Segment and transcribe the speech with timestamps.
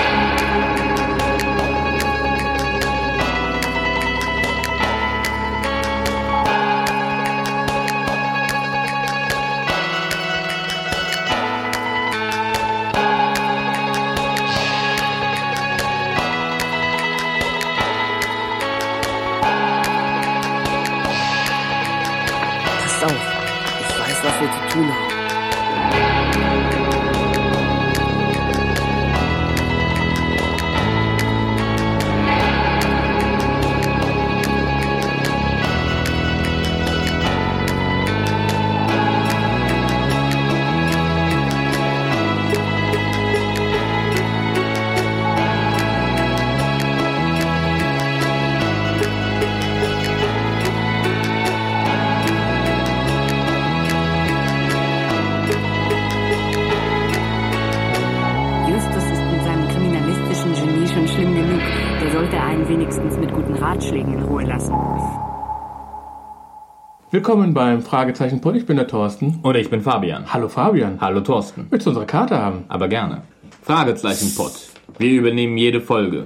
[67.30, 68.56] Willkommen beim Fragezeichen Pod.
[68.56, 69.38] Ich bin der Thorsten.
[69.44, 70.34] Oder ich bin Fabian.
[70.34, 71.00] Hallo Fabian.
[71.00, 71.68] Hallo Thorsten.
[71.70, 72.64] Willst du unsere Karte haben?
[72.70, 73.22] Aber gerne.
[73.62, 74.52] Fragezeichen Pod.
[74.98, 76.26] Wir übernehmen jede Folge.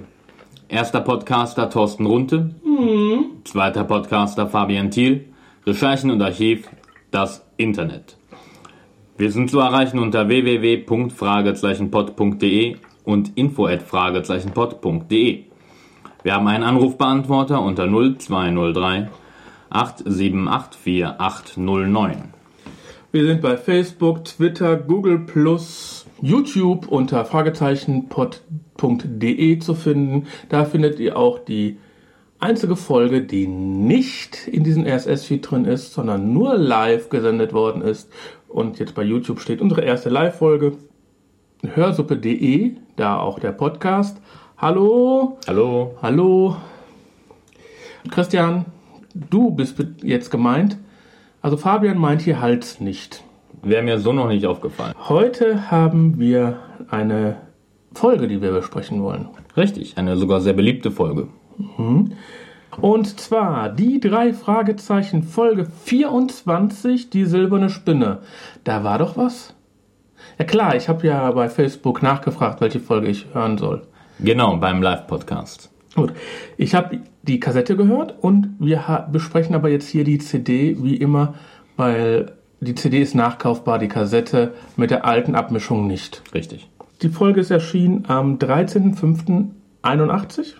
[0.70, 2.52] Erster Podcaster Thorsten Runte.
[3.44, 5.26] Zweiter Podcaster Fabian Thiel.
[5.68, 6.70] Recherchen und Archiv
[7.12, 8.16] das Internet.
[9.17, 15.44] Wir sind zu erreichen unter www.fragezeichenpod.de und info@fragezeichenpod.de.
[16.23, 19.10] Wir haben einen Anrufbeantworter unter 0203
[19.73, 22.16] 8784809.
[23.11, 30.28] Wir sind bei Facebook, Twitter, Google Plus, YouTube unter fragezeichenpod.de zu finden.
[30.50, 31.78] Da findet ihr auch die
[32.39, 38.12] einzige Folge, die nicht in diesem RSS-Feed drin ist, sondern nur live gesendet worden ist.
[38.48, 40.73] Und jetzt bei YouTube steht unsere erste Live-Folge.
[41.64, 44.17] Hörsuppe.de, da auch der Podcast.
[44.58, 45.95] Hallo, Hallo.
[46.02, 46.58] hallo.
[48.10, 48.66] Christian,
[49.14, 50.78] du bist jetzt gemeint.
[51.42, 53.24] Also Fabian meint hier Hals nicht.
[53.62, 54.94] Wäre mir so noch nicht aufgefallen.
[55.08, 56.60] Heute haben wir
[56.90, 57.38] eine
[57.94, 59.30] Folge, die wir besprechen wollen.
[59.56, 61.28] Richtig, eine sogar sehr beliebte Folge.
[62.82, 68.20] Und zwar die drei Fragezeichen Folge 24, die silberne Spinne.
[68.64, 69.54] Da war doch was?
[70.40, 73.84] Ja klar, ich habe ja bei Facebook nachgefragt, welche Folge ich hören soll.
[74.20, 75.73] Genau, beim Live-Podcast.
[75.95, 76.14] Gut,
[76.58, 81.36] ich habe die Kassette gehört und wir besprechen aber jetzt hier die CD wie immer,
[81.77, 86.23] weil die CD ist nachkaufbar, die Kassette mit der alten Abmischung nicht.
[86.33, 86.67] Richtig.
[87.02, 90.53] Die Folge ist erschienen am 13.05.81.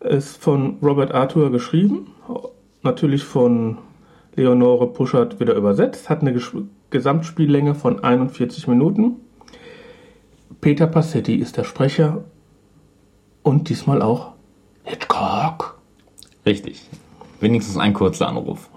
[0.00, 2.08] Ist von Robert Arthur geschrieben,
[2.82, 3.78] natürlich von
[4.34, 9.16] Leonore Puschert wieder übersetzt, hat eine Gesch- Gesamtspiellänge von 41 Minuten.
[10.60, 12.24] Peter Passetti ist der Sprecher
[13.44, 14.32] und diesmal auch
[14.82, 15.78] Hitchcock.
[16.44, 16.82] Richtig.
[17.40, 18.68] Wenigstens ein kurzer Anruf.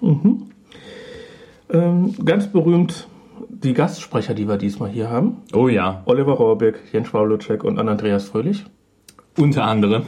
[1.69, 3.07] Ähm, ganz berühmt
[3.49, 5.37] die Gastsprecher, die wir diesmal hier haben.
[5.53, 8.65] Oh ja, Oliver Rohrbeck, Jens Wawlutschek und Andreas Fröhlich.
[9.37, 10.03] unter anderem.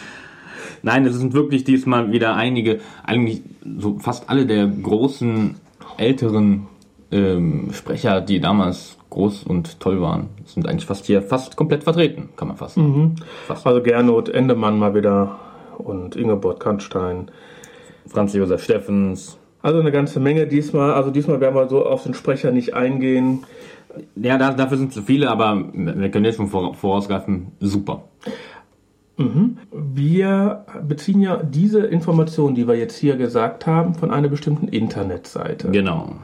[0.82, 3.42] Nein, es sind wirklich diesmal wieder einige, eigentlich
[3.78, 5.56] so fast alle der großen,
[5.98, 6.66] älteren
[7.12, 12.30] ähm, Sprecher, die damals groß und toll waren, sind eigentlich fast hier fast komplett vertreten,
[12.36, 13.16] kann man fast sagen.
[13.46, 13.66] Fast.
[13.66, 15.38] Also Gernot Endemann mal wieder
[15.78, 17.30] und Ingeborg Kantstein.
[18.06, 19.38] Franz Josef Steffens.
[19.62, 20.92] Also eine ganze Menge diesmal.
[20.94, 23.44] Also diesmal werden wir so auf den Sprecher nicht eingehen.
[24.14, 28.04] Ja, da, dafür sind zu viele, aber wir können jetzt schon vor, vorausgreifen, super.
[29.72, 35.70] Wir beziehen ja diese Informationen, die wir jetzt hier gesagt haben, von einer bestimmten Internetseite.
[35.70, 36.14] Genau.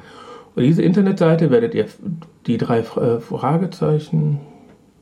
[0.57, 1.87] Und diese Internetseite werdet ihr
[2.47, 4.41] die drei äh, Fragezeichen.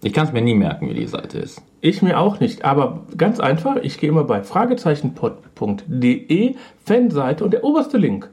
[0.03, 1.63] Ich kann es mir nie merken, wie die Seite ist.
[1.81, 7.63] Ich mir auch nicht, aber ganz einfach, ich gehe immer bei fragezeichenpod.de Fanseite und der
[7.63, 8.29] oberste Link,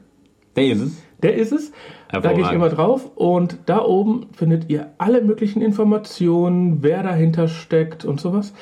[0.56, 1.00] Der ist es.
[1.22, 1.70] der ist es.
[2.10, 7.48] Da gehe ich immer drauf und da oben findet ihr alle möglichen Informationen, wer dahinter
[7.48, 8.52] steckt und sowas.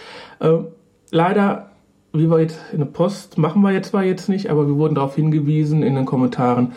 [0.41, 0.67] Ähm,
[1.11, 1.71] leider,
[2.13, 4.95] wie wir jetzt in der Post, machen wir jetzt zwar jetzt nicht, aber wir wurden
[4.97, 6.75] darauf hingewiesen in den Kommentaren,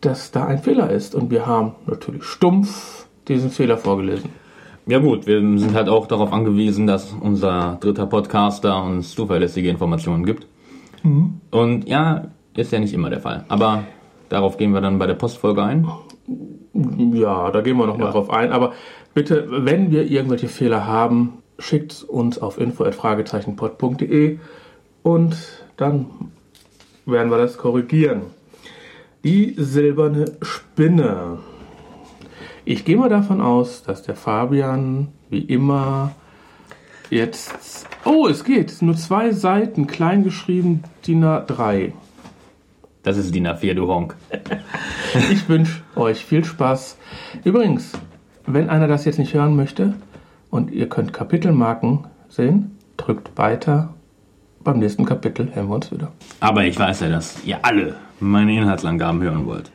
[0.00, 4.30] dass da ein Fehler ist und wir haben natürlich stumpf diesen Fehler vorgelesen.
[4.86, 10.24] Ja gut, wir sind halt auch darauf angewiesen, dass unser dritter Podcaster uns zuverlässige Informationen
[10.24, 10.46] gibt.
[11.50, 13.44] Und ja, ist ja nicht immer der Fall.
[13.48, 13.84] Aber
[14.28, 15.86] darauf gehen wir dann bei der Postfolge ein.
[17.12, 18.52] Ja, da gehen wir nochmal mal drauf ein.
[18.52, 18.72] Aber
[19.14, 24.38] bitte, wenn wir irgendwelche Fehler haben, schickt uns auf info.fragezeichenpod.de
[25.02, 25.36] und
[25.76, 26.06] dann
[27.06, 28.22] werden wir das korrigieren.
[29.24, 31.38] Die silberne Spinne.
[32.64, 36.12] Ich gehe mal davon aus, dass der Fabian wie immer
[37.10, 37.86] jetzt.
[38.04, 38.80] Oh, es geht.
[38.80, 41.92] Nur zwei Seiten, klein geschrieben, DIN A3.
[43.02, 44.14] Das ist DIN A4, du Honk.
[45.32, 46.98] Ich wünsche euch viel Spaß.
[47.42, 47.92] Übrigens,
[48.46, 49.94] wenn einer das jetzt nicht hören möchte
[50.50, 53.94] und ihr könnt Kapitelmarken sehen, drückt weiter.
[54.62, 56.12] Beim nächsten Kapitel hören wir uns wieder.
[56.40, 59.70] Aber ich weiß ja, dass ihr alle meine Inhaltsangaben hören wollt.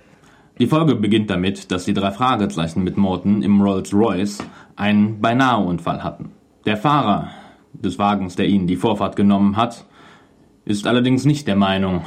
[0.60, 4.40] Die Folge beginnt damit, dass die drei Fragezeichen mit Morton im Rolls-Royce
[4.76, 6.32] einen Beinahe-Unfall hatten.
[6.66, 7.30] Der Fahrer
[7.74, 9.86] des Wagens, der ihnen die Vorfahrt genommen hat,
[10.66, 12.04] ist allerdings nicht der Meinung,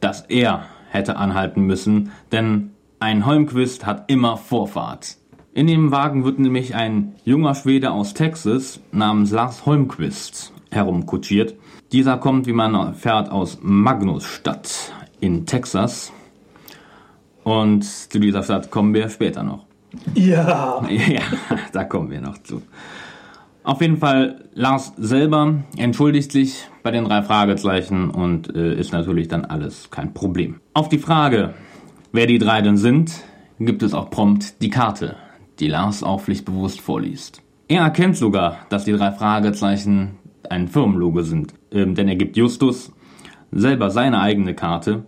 [0.00, 2.70] dass er hätte anhalten müssen, denn
[3.00, 5.16] ein Holmquist hat immer Vorfahrt.
[5.52, 11.54] In dem Wagen wird nämlich ein junger Schwede aus Texas namens Lars Holmquist herumkutschiert.
[11.92, 16.12] Dieser kommt, wie man erfährt, aus Magnusstadt in Texas.
[17.44, 19.66] Und zu dieser Stadt kommen wir später noch.
[20.14, 20.86] Ja.
[20.88, 21.22] Ja,
[21.72, 22.62] da kommen wir noch zu.
[23.64, 29.28] Auf jeden Fall, Lars selber entschuldigt sich bei den drei Fragezeichen und äh, ist natürlich
[29.28, 30.60] dann alles kein Problem.
[30.72, 31.54] Auf die Frage,
[32.12, 33.12] wer die drei denn sind,
[33.58, 35.16] gibt es auch prompt die Karte,
[35.58, 37.42] die Lars auch pflichtbewusst vorliest.
[37.68, 40.16] Er erkennt sogar, dass die drei Fragezeichen
[40.48, 42.92] ein Firmenlogo sind, ähm, denn er gibt Justus
[43.50, 45.04] selber seine eigene Karte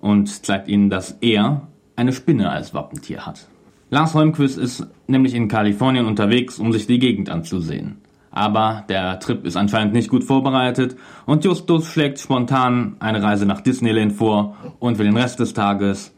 [0.00, 3.46] und zeigt ihnen, dass er eine Spinne als Wappentier hat.
[3.90, 7.98] Lars Holmquist ist nämlich in Kalifornien unterwegs, um sich die Gegend anzusehen.
[8.30, 13.60] Aber der Trip ist anscheinend nicht gut vorbereitet und Justus schlägt spontan eine Reise nach
[13.60, 16.14] Disneyland vor und für den Rest des Tages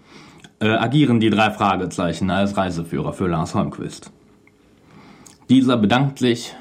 [0.61, 4.13] äh, agieren die drei Fragezeichen als Reiseführer für Lars Holmquist.
[5.51, 6.55] Dieser bedankt sich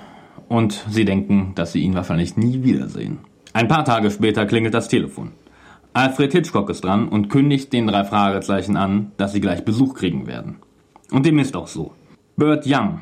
[0.50, 3.20] und sie denken, dass sie ihn wahrscheinlich nie wiedersehen.
[3.54, 5.32] Ein paar Tage später klingelt das Telefon.
[5.94, 10.26] Alfred Hitchcock ist dran und kündigt den drei Fragezeichen an, dass sie gleich Besuch kriegen
[10.26, 10.58] werden.
[11.12, 11.94] Und dem ist auch so.
[12.36, 13.02] Bert Young,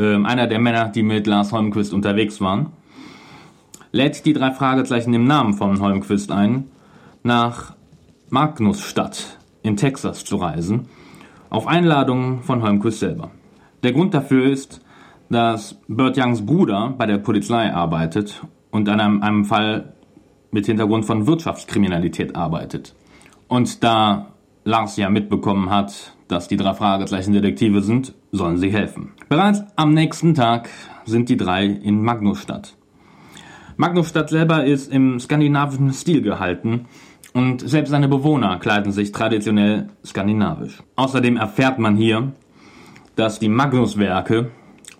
[0.00, 2.72] äh, einer der Männer, die mit Lars Holmquist unterwegs waren,
[3.92, 6.64] lädt die drei Fragezeichen im Namen von Holmquist ein,
[7.22, 7.76] nach
[8.28, 10.88] Magnusstadt in Texas zu reisen,
[11.48, 13.30] auf Einladung von Holmquist selber.
[13.84, 14.80] Der Grund dafür ist,
[15.30, 18.42] dass Bert Youngs Bruder bei der Polizei arbeitet
[18.76, 19.94] und an einem, einem Fall
[20.50, 22.94] mit Hintergrund von Wirtschaftskriminalität arbeitet.
[23.48, 24.28] Und da
[24.64, 29.12] Lars ja mitbekommen hat, dass die drei Fragezeichen Detektive sind, sollen sie helfen.
[29.28, 30.68] Bereits am nächsten Tag
[31.04, 32.76] sind die drei in Magnusstadt.
[33.76, 36.86] Magnusstadt selber ist im skandinavischen Stil gehalten
[37.32, 40.82] und selbst seine Bewohner kleiden sich traditionell skandinavisch.
[40.96, 42.32] Außerdem erfährt man hier,
[43.14, 44.50] dass die Magnuswerke,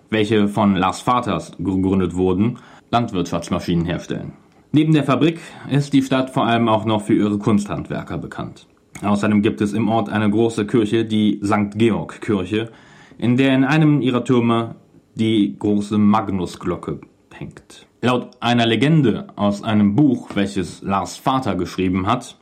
[0.09, 2.59] welche von Lars Vaters gegründet wurden,
[2.89, 4.33] Landwirtschaftsmaschinen herstellen.
[4.71, 5.39] Neben der Fabrik
[5.69, 8.67] ist die Stadt vor allem auch noch für ihre Kunsthandwerker bekannt.
[9.03, 11.77] Außerdem gibt es im Ort eine große Kirche, die St.
[11.77, 12.71] Georg Kirche,
[13.17, 14.75] in der in einem ihrer Türme
[15.15, 16.99] die große Magnusglocke
[17.33, 17.87] hängt.
[18.01, 22.37] Laut einer Legende aus einem Buch, welches Lars Vater geschrieben hat,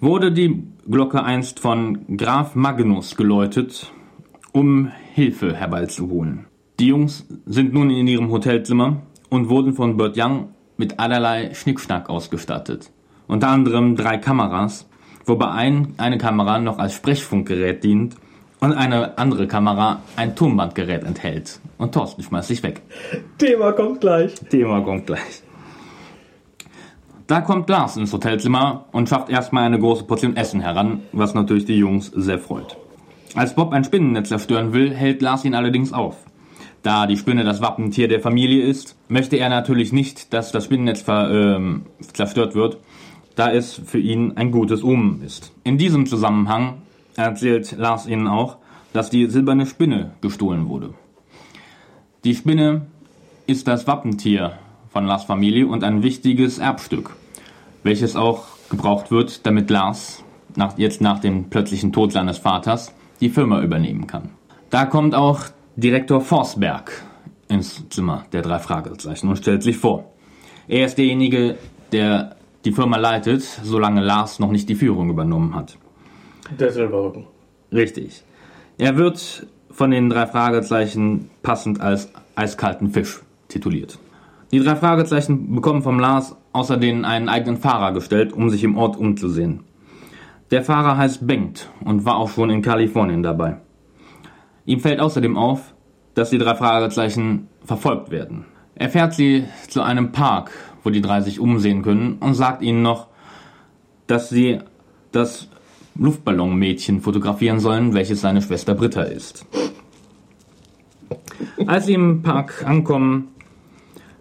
[0.00, 3.92] wurde die Glocke einst von Graf Magnus geläutet,
[4.52, 6.46] um Hilfe herbeizuholen.
[6.80, 9.02] Die Jungs sind nun in ihrem Hotelzimmer
[9.34, 12.90] und wurden von Bert Young mit allerlei Schnickschnack ausgestattet.
[13.26, 14.88] Unter anderem drei Kameras,
[15.26, 18.14] wobei ein, eine Kamera noch als Sprechfunkgerät dient
[18.60, 21.58] und eine andere Kamera ein Tonbandgerät enthält.
[21.78, 22.82] Und Thorsten schmeißt sich weg.
[23.38, 24.34] Thema kommt gleich.
[24.50, 25.42] Thema kommt gleich.
[27.26, 31.64] Da kommt Lars ins Hotelzimmer und schafft erstmal eine große Portion Essen heran, was natürlich
[31.64, 32.76] die Jungs sehr freut.
[33.34, 36.18] Als Bob ein Spinnennetz zerstören will, hält Lars ihn allerdings auf.
[36.84, 41.00] Da die Spinne das Wappentier der Familie ist, möchte er natürlich nicht, dass das Spinnennetz
[41.00, 42.76] ver, ähm, zerstört wird,
[43.36, 45.50] da es für ihn ein gutes Omen ist.
[45.64, 46.82] In diesem Zusammenhang
[47.16, 48.58] erzählt Lars ihnen auch,
[48.92, 50.92] dass die silberne Spinne gestohlen wurde.
[52.22, 52.82] Die Spinne
[53.46, 54.58] ist das Wappentier
[54.90, 57.16] von Lars Familie und ein wichtiges Erbstück,
[57.82, 60.22] welches auch gebraucht wird, damit Lars
[60.54, 64.32] nach, jetzt nach dem plötzlichen Tod seines Vaters die Firma übernehmen kann.
[64.68, 65.44] Da kommt auch
[65.76, 66.92] Direktor Forsberg
[67.48, 70.12] ins Zimmer der drei Fragezeichen und stellt sich vor.
[70.68, 71.56] Er ist derjenige,
[71.90, 75.76] der die Firma leitet, solange Lars noch nicht die Führung übernommen hat.
[76.58, 77.26] Der Silberrücken.
[77.72, 78.22] Richtig.
[78.78, 83.98] Er wird von den drei Fragezeichen passend als eiskalten Fisch tituliert.
[84.52, 88.96] Die drei Fragezeichen bekommen vom Lars außerdem einen eigenen Fahrer gestellt, um sich im Ort
[88.96, 89.64] umzusehen.
[90.52, 93.56] Der Fahrer heißt Bengt und war auch schon in Kalifornien dabei.
[94.66, 95.74] Ihm fällt außerdem auf,
[96.14, 98.46] dass die drei Fragezeichen verfolgt werden.
[98.74, 100.50] Er fährt sie zu einem Park,
[100.82, 103.08] wo die drei sich umsehen können und sagt ihnen noch,
[104.06, 104.58] dass sie
[105.12, 105.48] das
[105.96, 109.46] Luftballonmädchen fotografieren sollen, welches seine Schwester Britta ist.
[111.66, 113.28] Als sie im Park ankommen,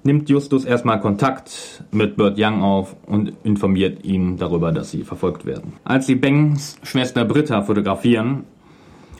[0.03, 5.45] nimmt Justus erstmal Kontakt mit Burt Young auf und informiert ihn darüber, dass sie verfolgt
[5.45, 5.73] werden.
[5.83, 8.43] Als sie Bangs Schwester Britta fotografieren,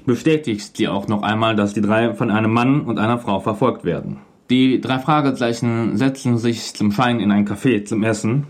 [0.06, 3.86] bestätigt sie auch noch einmal, dass die drei von einem Mann und einer Frau verfolgt
[3.86, 4.18] werden.
[4.50, 8.46] Die drei Fragezeichen setzen sich zum Schein in ein Café zum Essen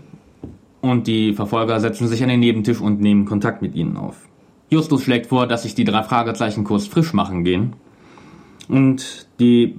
[0.80, 4.28] und die Verfolger setzen sich an den Nebentisch und nehmen Kontakt mit ihnen auf.
[4.70, 7.74] Justus schlägt vor, dass sich die drei Fragezeichen kurz frisch machen gehen
[8.68, 9.78] und die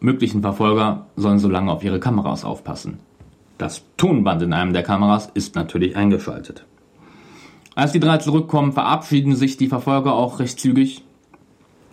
[0.00, 2.98] möglichen Verfolger sollen so lange auf ihre Kameras aufpassen.
[3.56, 6.66] Das Tonband in einem der Kameras ist natürlich eingeschaltet.
[7.76, 11.03] Als die drei zurückkommen, verabschieden sich die Verfolger auch recht zügig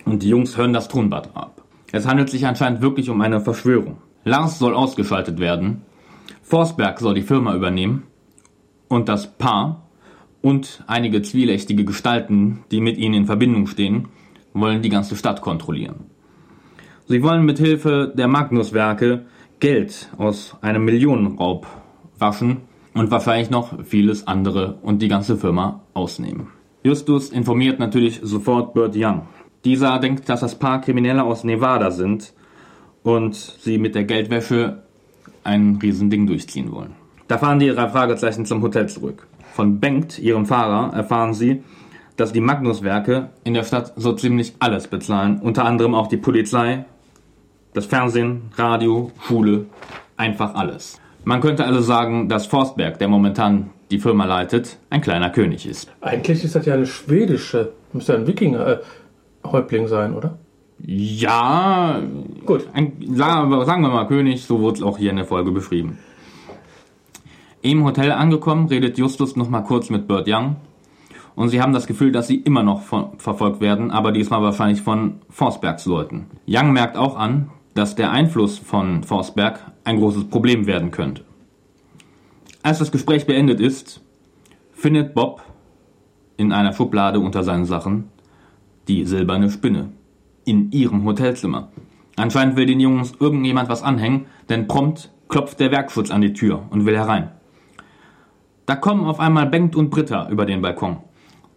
[0.04, 1.62] und die Jungs hören das Tonband ab.
[1.92, 3.98] Es handelt sich anscheinend wirklich um eine Verschwörung.
[4.24, 5.82] Lars soll ausgeschaltet werden,
[6.42, 8.04] Forsberg soll die Firma übernehmen
[8.88, 9.88] und das Paar
[10.42, 14.08] und einige zwielichtige Gestalten, die mit ihnen in Verbindung stehen,
[14.52, 16.06] wollen die ganze Stadt kontrollieren.
[17.06, 19.26] Sie wollen mit Hilfe der Magnuswerke
[19.60, 21.66] Geld aus einem Millionenraub
[22.18, 22.62] waschen
[22.94, 26.48] und wahrscheinlich noch vieles andere und die ganze Firma ausnehmen.
[26.84, 29.22] Justus informiert natürlich sofort Burt Young.
[29.64, 32.32] Dieser denkt, dass das Paar Kriminelle aus Nevada sind
[33.02, 34.82] und sie mit der Geldwäsche
[35.44, 36.94] ein Riesending durchziehen wollen.
[37.28, 39.26] Da fahren die drei Fragezeichen zum Hotel zurück.
[39.52, 41.62] Von Bengt, ihrem Fahrer, erfahren sie,
[42.16, 46.84] dass die Magnuswerke in der Stadt so ziemlich alles bezahlen, unter anderem auch die Polizei,
[47.72, 49.66] das Fernsehen, Radio, Schule,
[50.16, 51.00] einfach alles.
[51.24, 55.90] Man könnte also sagen, dass Forstberg, der momentan die Firma leitet, ein kleiner König ist.
[56.00, 58.26] Eigentlich ist das ja eine schwedische, müsste ein
[59.42, 60.38] Wikinger-Häuptling sein, oder?
[60.84, 62.00] Ja,
[62.44, 62.68] Gut.
[62.72, 65.98] ein, sagen wir mal König, so wurde es auch hier in der Folge beschrieben.
[67.60, 70.56] Im Hotel angekommen, redet Justus noch mal kurz mit Burt Young.
[71.36, 74.82] Und sie haben das Gefühl, dass sie immer noch von, verfolgt werden, aber diesmal wahrscheinlich
[74.82, 76.26] von Forsbergs Leuten.
[76.46, 81.24] Young merkt auch an, dass der Einfluss von Forsberg ein großes Problem werden könnte.
[82.62, 84.02] Als das Gespräch beendet ist,
[84.72, 85.42] findet Bob
[86.36, 88.11] in einer Schublade unter seinen Sachen
[88.88, 89.90] die silberne Spinne
[90.44, 91.68] in ihrem Hotelzimmer.
[92.16, 96.64] Anscheinend will den Jungs irgendjemand was anhängen, denn prompt klopft der Werkschutz an die Tür
[96.70, 97.30] und will herein.
[98.66, 100.98] Da kommen auf einmal Bengt und Britta über den Balkon.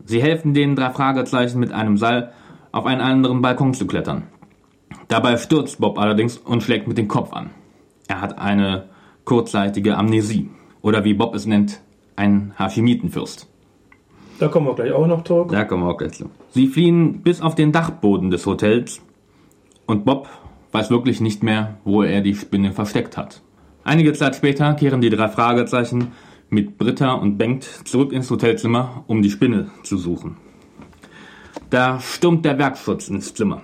[0.06, 2.32] Sie helfen den drei Fragezeichen mit einem Seil
[2.72, 4.24] auf einen anderen Balkon zu klettern.
[5.08, 7.52] Dabei stürzt Bob allerdings und schlägt mit dem Kopf an.
[8.08, 8.90] Er hat eine
[9.24, 10.50] kurzzeitige Amnesie.
[10.82, 11.82] Oder wie Bob es nennt,
[12.16, 13.48] ein Hashimitenfürst.
[14.40, 15.50] Da kommen wir gleich auch noch zurück.
[15.52, 16.30] Da kommen wir auch gleich zu.
[16.50, 19.02] Sie fliehen bis auf den Dachboden des Hotels
[19.86, 20.28] und Bob
[20.72, 23.42] weiß wirklich nicht mehr, wo er die Spinne versteckt hat.
[23.86, 26.12] Einige Zeit später kehren die drei Fragezeichen
[26.50, 30.38] mit Britta und Bengt zurück ins Hotelzimmer, um die Spinne zu suchen.
[31.70, 33.62] Da stürmt der Werkschutz ins Zimmer.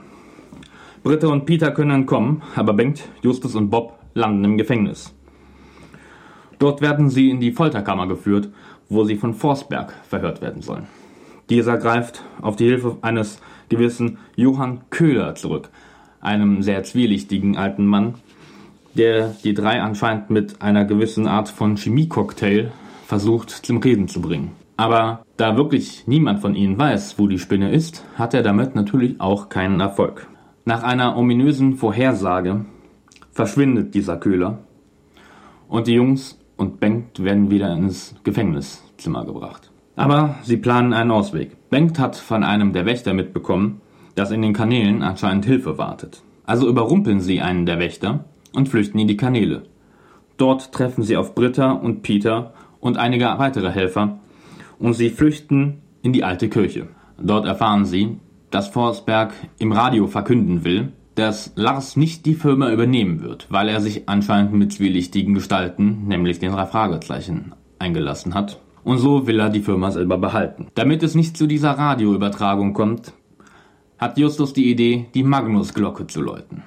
[1.04, 5.14] Britta und Peter können entkommen, aber Bengt, Justus und Bob landen im Gefängnis.
[6.60, 8.50] Dort werden sie in die Folterkammer geführt,
[8.92, 10.88] wo sie von Forsberg verhört werden sollen.
[11.50, 15.70] Dieser greift auf die Hilfe eines gewissen Johann Köhler zurück,
[16.20, 18.16] einem sehr zwielichtigen alten Mann,
[18.94, 22.72] der die drei anscheinend mit einer gewissen Art von Chemiecocktail
[23.08, 24.52] versucht zum Reden zu bringen.
[24.76, 29.22] Aber da wirklich niemand von ihnen weiß, wo die Spinne ist, hat er damit natürlich
[29.22, 30.28] auch keinen Erfolg.
[30.66, 32.66] Nach einer ominösen Vorhersage
[33.32, 34.60] verschwindet dieser Köhler
[35.70, 36.80] und die Jungs und
[37.12, 39.70] Bengt werden wieder ins Gefängniszimmer gebracht.
[39.98, 41.58] Aber sie planen einen Ausweg.
[41.70, 43.82] Bengt hat von einem der Wächter mitbekommen,
[44.16, 46.24] dass in den Kanälen anscheinend Hilfe wartet.
[46.46, 49.64] Also überrumpeln sie einen der Wächter und flüchten in die Kanäle.
[50.38, 54.20] Dort treffen sie auf Britta und Peter und einige weitere Helfer
[54.80, 56.88] und sie flüchten in die alte Kirche.
[57.22, 58.20] Dort erfahren sie,
[58.52, 63.82] dass Forsberg im Radio verkünden will, dass Lars nicht die Firma übernehmen wird, weil er
[63.82, 68.60] sich anscheinend mit zwielichtigen Gestalten, nämlich den drei Fragezeichen, eingelassen hat.
[68.84, 70.68] Und so will er die Firma selber behalten.
[70.76, 73.14] Damit es nicht zu dieser Radioübertragung kommt,
[73.98, 76.64] hat Justus die Idee, die Magnusglocke zu läuten.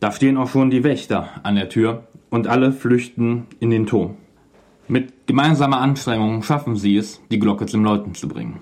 [0.00, 4.16] Da stehen auch schon die Wächter an der Tür und alle flüchten in den Turm.
[4.86, 8.60] Mit gemeinsamer Anstrengung schaffen sie es, die Glocke zum Läuten zu bringen.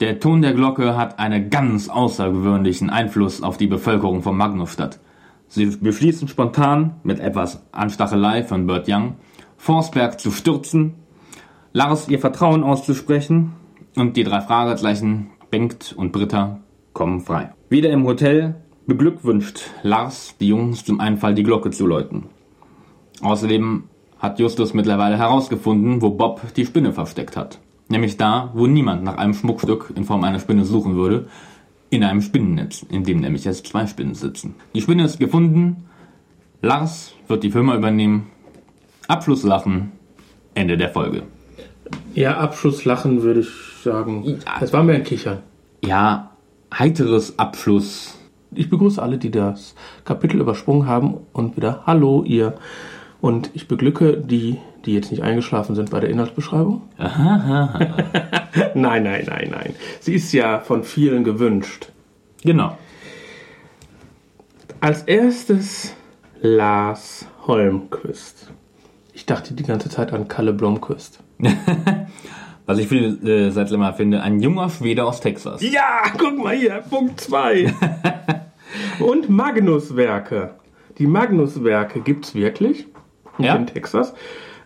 [0.00, 5.00] Der Ton der Glocke hat einen ganz außergewöhnlichen Einfluss auf die Bevölkerung von Magnusstadt.
[5.48, 9.16] Sie beschließen spontan, mit etwas Anstachelei von Burt Young,
[9.56, 10.94] Forsberg zu stürzen,
[11.72, 13.54] Lars ihr Vertrauen auszusprechen
[13.96, 16.60] und die drei Fragezeichen Bengt und Britta
[16.92, 17.52] kommen frei.
[17.68, 18.54] Wieder im Hotel
[18.86, 22.26] beglückwünscht Lars die Jungs zum Einfall, die Glocke zu läuten.
[23.20, 23.84] Außerdem
[24.20, 27.58] hat Justus mittlerweile herausgefunden, wo Bob die Spinne versteckt hat.
[27.88, 31.26] Nämlich da, wo niemand nach einem Schmuckstück in Form einer Spinne suchen würde,
[31.90, 34.54] in einem Spinnennetz, in dem nämlich jetzt zwei Spinnen sitzen.
[34.74, 35.88] Die Spinne ist gefunden.
[36.60, 38.26] Lars wird die Firma übernehmen.
[39.06, 39.92] Abschlusslachen.
[40.54, 41.22] Ende der Folge.
[42.14, 43.48] Ja, Abschlusslachen würde ich
[43.82, 44.24] sagen.
[44.24, 44.36] Ja.
[44.60, 45.38] Das war mir ein Kichern.
[45.82, 46.32] Ja,
[46.76, 48.18] heiteres Abschluss.
[48.54, 52.54] Ich begrüße alle, die das Kapitel übersprungen haben und wieder Hallo ihr.
[53.20, 56.82] Und ich beglücke die, die jetzt nicht eingeschlafen sind bei der Inhaltsbeschreibung.
[56.98, 57.94] nein,
[58.74, 59.74] nein, nein, nein.
[60.00, 61.90] Sie ist ja von vielen gewünscht.
[62.42, 62.78] Genau.
[64.80, 65.94] Als erstes
[66.40, 68.52] Lars Holmquist.
[69.12, 71.18] Ich dachte die ganze Zeit an Kalle Blomquist.
[72.66, 75.62] Was ich viel äh, seit immer finde, ein junger Schwede aus Texas.
[75.62, 77.72] Ja, guck mal hier, Punkt 2.
[79.00, 80.54] Und Magnus-Werke.
[80.98, 82.86] Die Magnus-Werke gibt's wirklich.
[83.38, 83.56] Ja.
[83.56, 84.14] In Texas.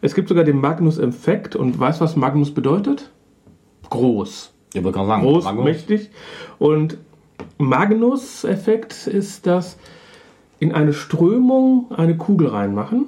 [0.00, 1.56] Es gibt sogar den Magnus-Effekt.
[1.56, 3.10] Und weißt du, was Magnus bedeutet?
[3.90, 4.52] Groß.
[4.74, 5.64] Ich wollte gerade sagen, Groß, Magnus.
[5.64, 6.10] mächtig.
[6.58, 6.98] Und
[7.58, 9.78] Magnus-Effekt ist das
[10.58, 13.06] in eine Strömung eine Kugel reinmachen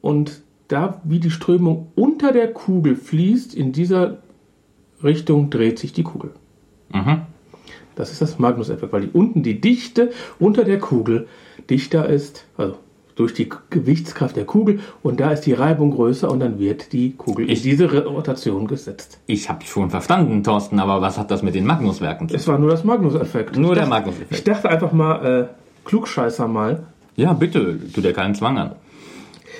[0.00, 4.18] und da, wie die Strömung unter der Kugel fließt, in dieser
[5.02, 6.32] Richtung dreht sich die Kugel.
[6.92, 7.22] Mhm.
[7.94, 11.28] Das ist das Magnus-Effekt, weil die unten die Dichte unter der Kugel
[11.70, 12.76] dichter ist, also
[13.16, 17.12] durch die Gewichtskraft der Kugel und da ist die Reibung größer und dann wird die
[17.16, 19.18] Kugel Ich- in diese Rotation gesetzt.
[19.26, 22.40] Ich habe schon verstanden, Thorsten, aber was hat das mit den Magnuswerken zu tun?
[22.40, 23.56] Es war nur das Magnus-Effekt.
[23.56, 24.32] Nur Ich der dachte- Magnus-Effekt.
[24.34, 25.46] Ich dachte einfach mal, äh,
[25.86, 26.84] Klugscheißer mal.
[27.16, 28.72] Ja, bitte, tu dir keinen Zwang an.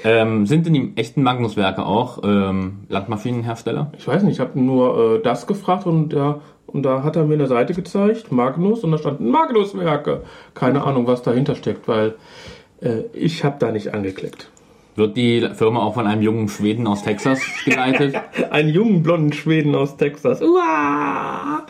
[0.05, 3.92] Ähm, sind denn die echten Magnuswerke auch ähm, Landmaschinenhersteller?
[3.99, 7.25] Ich weiß nicht, ich habe nur äh, das gefragt und, da und da hat er
[7.25, 10.23] mir eine Seite gezeigt, Magnus, und da stand Magnus-Werke.
[10.55, 12.14] Keine Ahnung, was dahinter steckt, weil
[12.81, 14.51] äh, ich habe da nicht angeklickt.
[14.97, 18.17] Wird die Firma auch von einem jungen Schweden aus Texas geleitet?
[18.51, 20.41] Einen jungen blonden Schweden aus Texas.
[20.41, 21.67] Uah!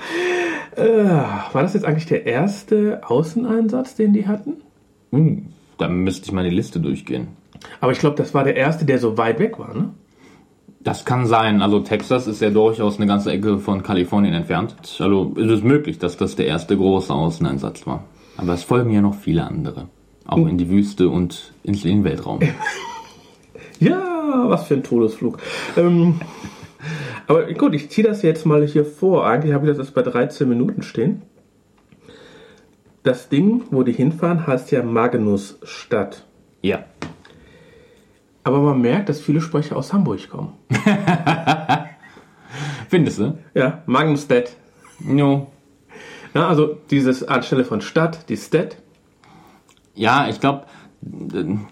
[0.77, 4.63] Äh, war das jetzt eigentlich der erste Außeneinsatz, den die hatten?
[5.13, 5.39] uh,
[5.79, 7.29] da müsste ich mal die Liste durchgehen.
[7.81, 9.91] Aber ich glaube, das war der erste, der so weit weg war, ne?
[10.81, 11.63] Das kann sein.
[11.63, 14.77] Also Texas ist ja durchaus eine ganze Ecke von Kalifornien entfernt.
[15.01, 18.05] Also ist es möglich, dass das der erste große Außeneinsatz war.
[18.37, 19.89] Aber es folgen ja noch viele andere.
[20.27, 22.41] Auch in die Wüste und in den Weltraum.
[23.79, 25.39] Ja, was für ein Todesflug.
[25.77, 26.21] Ähm,
[27.27, 29.27] aber gut, ich ziehe das jetzt mal hier vor.
[29.27, 31.23] Eigentlich habe ich das jetzt bei 13 Minuten stehen.
[33.03, 36.25] Das Ding, wo die hinfahren, heißt ja Magnusstadt.
[36.63, 36.85] Ja.
[38.45, 40.55] Aber man merkt, dass viele Sprecher aus Hamburg kommen.
[42.89, 43.39] Findest du?
[43.55, 44.57] Ja, Magnusstadt.
[45.07, 45.49] Jo.
[46.35, 48.79] Ja, also dieses anstelle von Stadt, die Stadt.
[49.97, 50.67] Ja, ich glaube,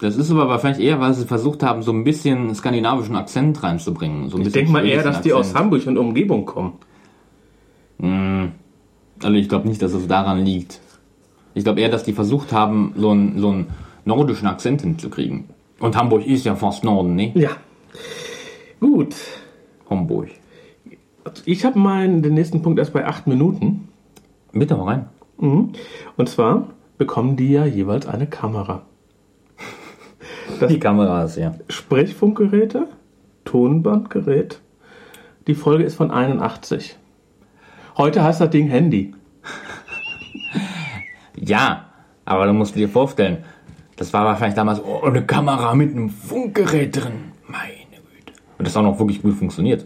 [0.01, 4.29] das ist aber wahrscheinlich eher, weil sie versucht haben, so ein bisschen skandinavischen Akzent reinzubringen.
[4.29, 5.59] So Ich denke mal eher, dass die aus Akzent.
[5.59, 6.73] Hamburg und Umgebung kommen.
[9.23, 10.81] Also ich glaube nicht, dass es daran liegt.
[11.53, 13.67] Ich glaube eher, dass die versucht haben, so einen, so einen
[14.03, 15.45] nordischen Akzent hinzukriegen.
[15.79, 17.31] Und Hamburg ist ja fast Norden, ne?
[17.35, 17.51] Ja.
[18.79, 19.15] Gut.
[19.89, 20.29] Hamburg.
[21.45, 23.87] Ich habe meinen den nächsten Punkt erst bei 8 Minuten.
[24.51, 25.05] Bitte mal rein.
[25.37, 28.83] Und zwar bekommen die ja jeweils eine Kamera.
[30.69, 31.55] Die Kameras, ja.
[31.69, 32.87] Sprechfunkgeräte,
[33.45, 34.61] Tonbandgerät.
[35.47, 36.97] Die Folge ist von 81.
[37.97, 39.13] Heute heißt das Ding Handy.
[41.37, 41.89] Ja,
[42.23, 43.43] aber du musst dir vorstellen,
[43.97, 47.33] das war wahrscheinlich damals oh, eine Kamera mit einem Funkgerät drin.
[47.45, 48.33] Meine Güte.
[48.57, 49.85] Und das auch noch wirklich gut funktioniert.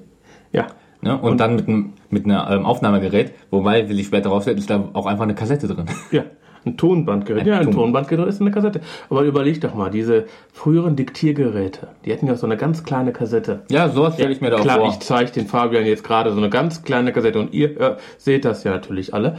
[0.51, 0.67] Ja.
[1.01, 1.17] Ne?
[1.17, 4.89] Und, dann mit einem mit einer ähm, Aufnahmegerät, wobei, wie sich später rausstellt, ist da
[4.93, 5.85] auch einfach eine Kassette drin.
[6.11, 6.23] Ja.
[6.65, 7.41] Ein Tonbandgerät.
[7.43, 8.81] Ein ja, ein Ton- Tonbandgerät ist eine Kassette.
[9.09, 13.61] Aber überleg doch mal, diese früheren Diktiergeräte, die hatten ja so eine ganz kleine Kassette.
[13.71, 14.89] Ja, sowas stelle ich mir da auch Klar, vor.
[14.89, 18.43] ich zeige den Fabian jetzt gerade so eine ganz kleine Kassette und ihr äh, seht
[18.45, 19.37] das ja natürlich alle.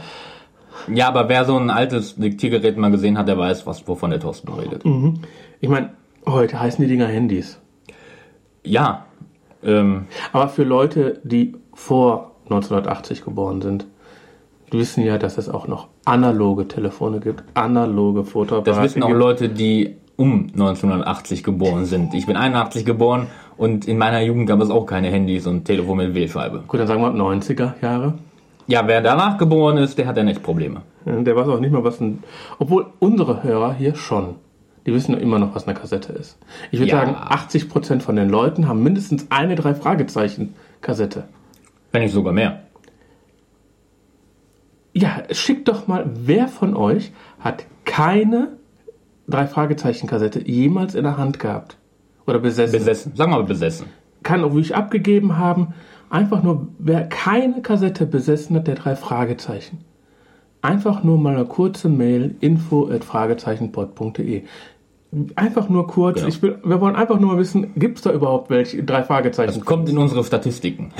[0.91, 4.19] Ja, aber wer so ein altes Diktiergerät mal gesehen hat, der weiß, was, wovon der
[4.19, 4.83] Thorsten redet.
[5.59, 5.91] Ich meine,
[6.25, 7.59] heute heißen die Dinger Handys.
[8.63, 9.05] Ja,
[9.63, 13.85] ähm, Aber für Leute, die vor 1980 geboren sind,
[14.71, 18.69] die wissen ja, dass es auch noch analoge Telefone gibt, analoge Fotoapparate.
[18.71, 19.19] das wissen auch gibt.
[19.19, 22.13] Leute, die um 1980 geboren sind.
[22.13, 25.97] Ich bin 81 geboren und in meiner Jugend gab es auch keine Handys und Telefon
[25.97, 26.63] mit Wählscheibe.
[26.67, 28.13] Gut, dann sagen wir 90er Jahre.
[28.67, 30.81] Ja, wer danach geboren ist, der hat ja nicht Probleme.
[31.05, 32.23] Der weiß auch nicht mal, was ein.
[32.59, 34.35] Obwohl unsere Hörer hier schon.
[34.85, 36.37] Die wissen immer noch, was eine Kassette ist.
[36.71, 36.99] Ich würde Ja.
[36.99, 41.25] sagen, 80% von den Leuten haben mindestens eine drei Fragezeichen Kassette.
[41.91, 42.61] Wenn nicht sogar mehr.
[44.93, 48.57] Ja, schickt doch mal, wer von euch hat keine
[49.27, 51.77] drei Fragezeichen Kassette jemals in der Hand gehabt
[52.27, 52.77] oder besessen?
[52.77, 53.13] Besessen.
[53.15, 53.87] Sag mal besessen.
[54.23, 55.73] Kann auch wirklich abgegeben haben.
[56.09, 59.79] Einfach nur, wer keine Kassette besessen hat, der drei Fragezeichen.
[60.61, 64.43] einfach nur mal eine kurze Mail info at fragezeichenpod.de.
[65.35, 66.17] Einfach nur kurz.
[66.17, 66.27] Genau.
[66.27, 69.53] Ich will, wir wollen einfach nur mal wissen, gibt es da überhaupt welche drei Fragezeichen?
[69.55, 70.93] Das kommt in unsere Statistiken.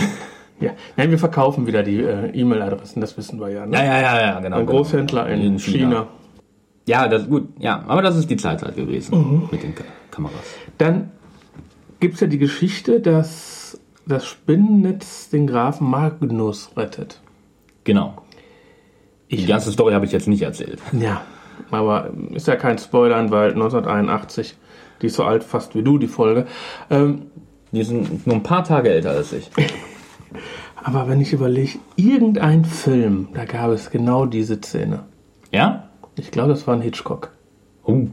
[0.62, 0.71] Ja.
[0.95, 3.65] Nein, wir verkaufen wieder die äh, E-Mail-Adressen, das wissen wir ja.
[3.65, 3.78] Ne?
[3.78, 4.58] Ja, ja, ja, ja, genau.
[4.58, 4.78] Ein genau.
[4.78, 6.08] Großhändler in, China.
[6.88, 7.50] Ja, das ist gut.
[7.60, 9.50] Ja, aber das ist die Zeit halt gewesen Mhm.
[9.52, 10.36] mit den Ka Kameras.
[10.78, 11.12] Dann
[12.00, 17.21] gibt es ja die Geschichte, dass das Spinnennetz den Grafen Magnus rettet.
[17.84, 18.15] Genau.
[19.30, 20.80] Die ganze Story habe ich jetzt nicht erzählt.
[21.00, 21.21] Ja,
[21.69, 24.56] aber ist ja kein Spoilern, weil 1981,
[25.02, 26.45] die ist so alt fast wie du, die Folge.
[26.89, 27.28] Ähm,
[27.71, 29.50] Die sind nur ein paar Tage älter als ich.
[30.76, 35.04] aber wenn ich überlege, irgendein Film, da gab es genau diese Szene.
[35.52, 35.89] Ja?
[36.15, 37.32] Ich glaube, das war ein Hitchcock.
[37.84, 38.08] Oh,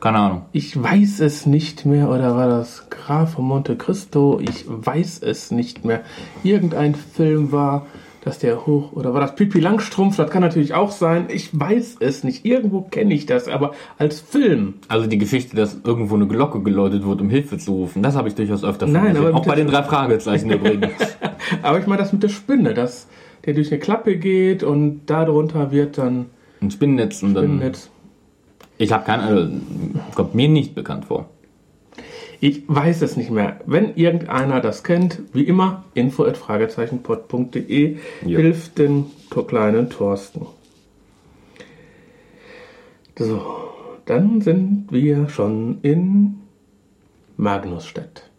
[0.00, 0.42] keine Ahnung.
[0.52, 4.40] Ich weiß es nicht mehr, oder war das Graf von Monte Cristo?
[4.40, 6.02] Ich weiß es nicht mehr.
[6.42, 7.86] Irgendein Film war,
[8.22, 10.16] dass der hoch, oder war das Pipi Langstrumpf?
[10.16, 11.26] Das kann natürlich auch sein.
[11.28, 12.44] Ich weiß es nicht.
[12.44, 14.74] Irgendwo kenne ich das, aber als Film.
[14.88, 18.28] Also die Geschichte, dass irgendwo eine Glocke geläutet wird, um Hilfe zu rufen, das habe
[18.28, 20.92] ich durchaus öfter Nein, aber Auch bei den drei Fragezeichen übrigens.
[21.62, 23.08] Aber ich meine das mit der Spinne, dass
[23.46, 26.26] der durch eine Klappe geht und darunter wird dann
[26.60, 27.44] Ein Spinnennetz und dann...
[27.44, 27.90] Spinnennetz.
[28.76, 29.22] Ich habe keine...
[29.22, 29.50] Also,
[30.14, 31.30] kommt mir nicht bekannt vor.
[32.42, 33.60] Ich weiß es nicht mehr.
[33.66, 38.38] Wenn irgendeiner das kennt, wie immer, info at fragezeichenpod.de Ja.
[38.38, 39.06] hilft den
[39.46, 40.46] kleinen Thorsten.
[43.18, 43.42] So,
[44.06, 46.36] dann sind wir schon in
[47.36, 48.30] Magnusstedt.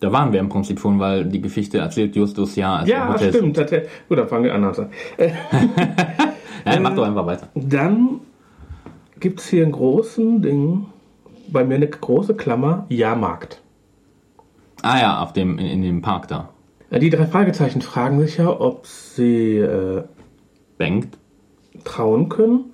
[0.00, 3.32] Da waren wir im Prinzip schon, weil die Geschichte erzählt Justus ja als Ja, Hotel-
[3.32, 3.56] stimmt.
[3.56, 3.70] Das,
[4.08, 4.64] gut, dann fangen wir an.
[4.64, 4.88] an.
[6.64, 7.48] Nein, mach doch einfach weiter.
[7.54, 8.20] Dann
[9.20, 10.86] gibt es hier einen großen Ding,
[11.54, 13.62] bei mir eine große Klammer, Jahrmarkt.
[14.82, 16.50] Ah ja, auf dem, in, in dem Park da.
[16.90, 20.02] Die drei Fragezeichen fragen sich ja, ob sie äh,
[20.76, 21.16] Bankt.
[21.84, 22.66] trauen können.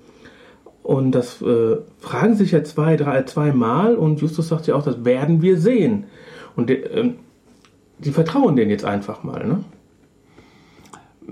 [0.83, 5.05] Und das äh, fragen sich ja zwei, drei, zweimal und Justus sagt ja auch, das
[5.05, 6.05] werden wir sehen.
[6.55, 7.15] Und die, ähm,
[7.99, 9.63] die vertrauen denen jetzt einfach mal, ne?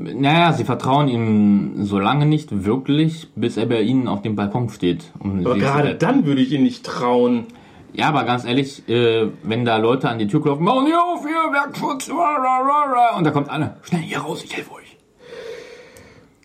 [0.01, 4.69] Naja, sie vertrauen ihm so lange nicht wirklich, bis er bei ihnen auf dem Balkon
[4.69, 5.11] steht.
[5.19, 7.47] Um Aber gerade dann würde ich ihnen nicht trauen.
[7.91, 11.21] Ja, aber ganz ehrlich, äh, wenn da Leute an die Tür klopfen, machen Sie auf
[11.21, 14.97] hier, Werkschutz, und da kommt einer, schnell hier raus, ich helfe euch.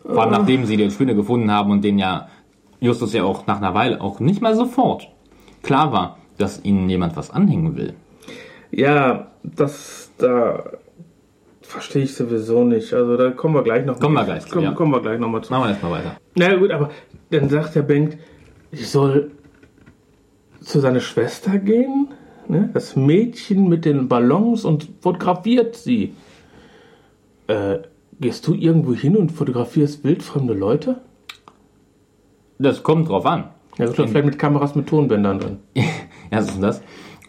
[0.05, 2.29] Vor allem nachdem sie den Spinne gefunden haben und den ja
[2.81, 5.09] Justus ja auch nach einer Weile, auch nicht mal sofort,
[5.62, 7.95] klar war, dass ihnen jemand was anhängen will.
[8.71, 10.64] Ja, das da
[11.66, 12.92] verstehe ich sowieso nicht.
[12.92, 13.98] Also da kommen wir gleich noch.
[13.98, 14.72] Kommen wir gleich zu, kommen, ja.
[14.72, 15.53] kommen wir gleich noch mal zu.
[15.53, 16.16] Machen wir erstmal weiter.
[16.37, 16.90] Na gut, aber
[17.31, 18.18] dann sagt der Bengt,
[18.70, 19.31] ich soll
[20.61, 22.09] zu seiner Schwester gehen,
[22.48, 22.70] ne?
[22.72, 26.14] das Mädchen mit den Ballons und fotografiert sie.
[27.46, 27.79] Äh,
[28.20, 31.00] gehst du irgendwo hin und fotografierst wildfremde Leute?
[32.59, 33.50] Das kommt drauf an.
[33.79, 35.59] Ja, gut, vielleicht mit Kameras mit Tonbändern drin.
[36.31, 36.83] Erstens das.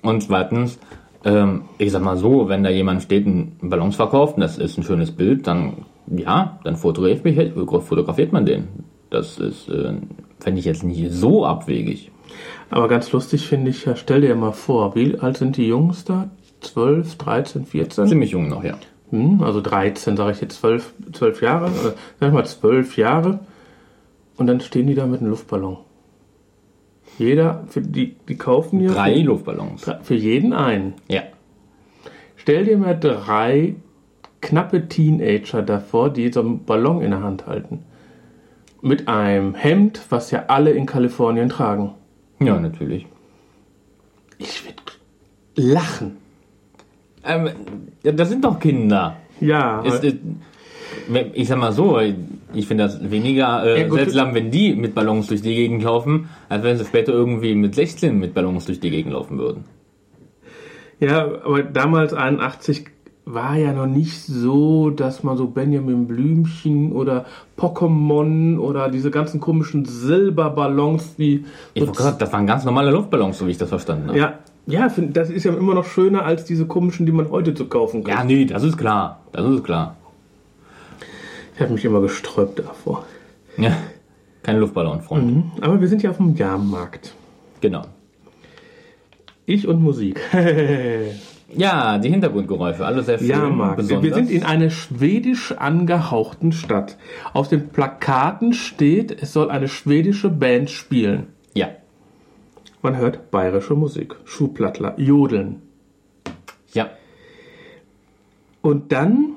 [0.04, 0.80] Und zweitens,
[1.26, 4.78] ähm, ich sag mal so, wenn da jemand steht, einen Ballons verkauft, und das ist
[4.78, 8.68] ein schönes Bild, dann, ja, dann fotografiert, fotografiert man den.
[9.10, 9.94] Das ist, äh,
[10.40, 12.12] fände ich jetzt nicht so abwegig.
[12.70, 16.30] Aber ganz lustig finde ich, stell dir mal vor, wie alt sind die Jungs da?
[16.62, 18.08] 12, 13, 14?
[18.08, 18.76] Ziemlich jung noch, ja.
[19.12, 23.40] Hm, also 13, sage ich jetzt 12, 12 Jahre, äh, sag ich mal 12 Jahre.
[24.38, 25.78] Und dann stehen die da mit einem Luftballon.
[27.18, 29.86] Jeder, für die, die kaufen hier Drei für, Luftballons.
[30.04, 30.94] für jeden einen.
[31.08, 31.22] Ja.
[32.36, 33.76] Stell dir mal drei
[34.42, 37.84] knappe Teenager davor, die so einen Ballon in der Hand halten.
[38.82, 41.92] Mit einem Hemd, was ja alle in Kalifornien tragen.
[42.40, 43.08] Ja, natürlich.
[44.38, 44.76] Ich würde
[45.56, 46.18] lachen.
[47.24, 47.50] Ähm,
[48.04, 49.16] ja, das sind doch Kinder.
[49.40, 50.42] Ja, Ist, wenn-
[51.34, 52.00] ich sag mal so,
[52.54, 56.30] ich finde das weniger äh, Ja, seltsam, wenn die mit Ballons durch die Gegend laufen,
[56.50, 59.66] als wenn sie später irgendwie mit 16 mit Ballons durch die Gegend laufen würden.
[61.00, 62.86] Ja, aber damals 81
[63.26, 67.26] war ja noch nicht so, dass man so Benjamin Blümchen oder
[67.58, 71.44] Pokémon oder diese ganzen komischen Silberballons, die.
[71.74, 74.20] Ich gerade, das waren ganz normale Luftballons, so wie ich das verstanden habe.
[74.20, 77.66] ja, ja, das ist ja immer noch schöner als diese komischen, die man heute zu
[77.66, 78.18] kaufen kann.
[78.18, 79.22] Ja, nee, das ist klar.
[79.32, 79.96] Das ist klar.
[81.56, 83.06] Ich habe mich immer gesträubt davor.
[83.58, 83.76] Ja.
[84.44, 85.44] Kein Luftballonfreund.
[85.62, 87.14] Aber wir sind ja auf dem Jahrmarkt.
[87.62, 87.84] Genau.
[89.46, 90.20] Ich und Musik.
[91.58, 93.28] Ja, die Hintergrundgeräusche, alle sehr schön.
[93.28, 93.78] Jahrmarkt.
[93.78, 94.04] Besonders.
[94.04, 96.98] Wir sind in einer schwedisch angehauchten Stadt.
[97.34, 101.28] Auf den Plakaten steht, es soll eine schwedische Band spielen.
[101.54, 101.70] ja.
[102.82, 105.62] Man hört bayerische Musik, Schuhplattler, Jodeln.
[106.74, 106.90] Ja.
[108.62, 109.35] Und dann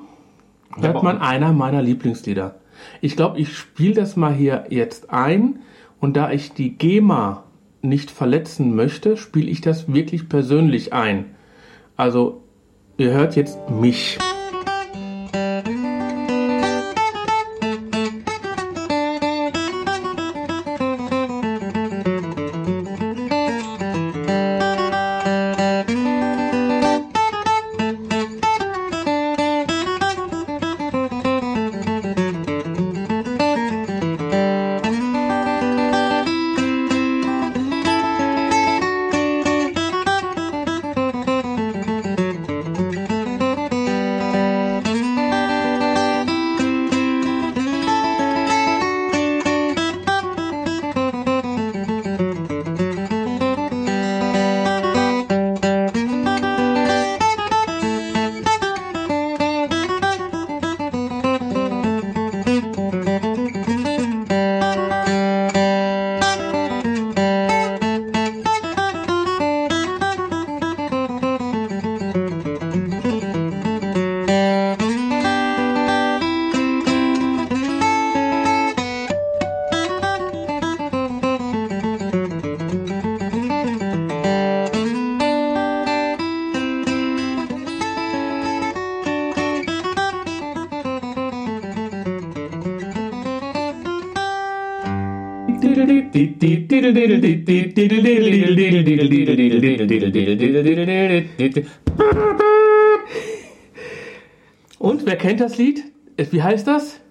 [0.81, 2.55] hört man einer meiner Lieblingslieder.
[3.01, 5.59] Ich glaube, ich spiele das mal hier jetzt ein
[5.99, 7.43] und da ich die GEMA
[7.81, 11.25] nicht verletzen möchte, spiele ich das wirklich persönlich ein.
[11.95, 12.43] Also,
[12.97, 14.17] ihr hört jetzt mich.
[104.79, 105.83] Und wer kennt das Lied?
[106.17, 107.01] Wie heißt das?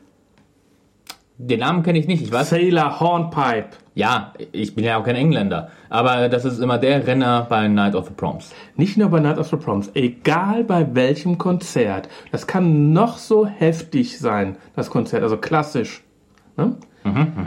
[1.36, 2.50] Den Namen kenne ich nicht, ich weiß.
[2.50, 3.68] Sailor Hornpipe.
[3.94, 5.70] Ja, ich bin ja auch kein Engländer.
[5.90, 8.52] Aber das ist immer der Renner bei Night of the Proms.
[8.76, 12.08] Nicht nur bei Night of the Proms, egal bei welchem Konzert.
[12.32, 16.02] Das kann noch so heftig sein, das Konzert, also klassisch.
[16.56, 16.76] Ne?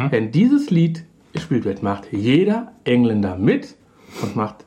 [0.10, 3.76] Wenn dieses Lied gespielt wird, macht jeder Engländer mit
[4.22, 4.66] und macht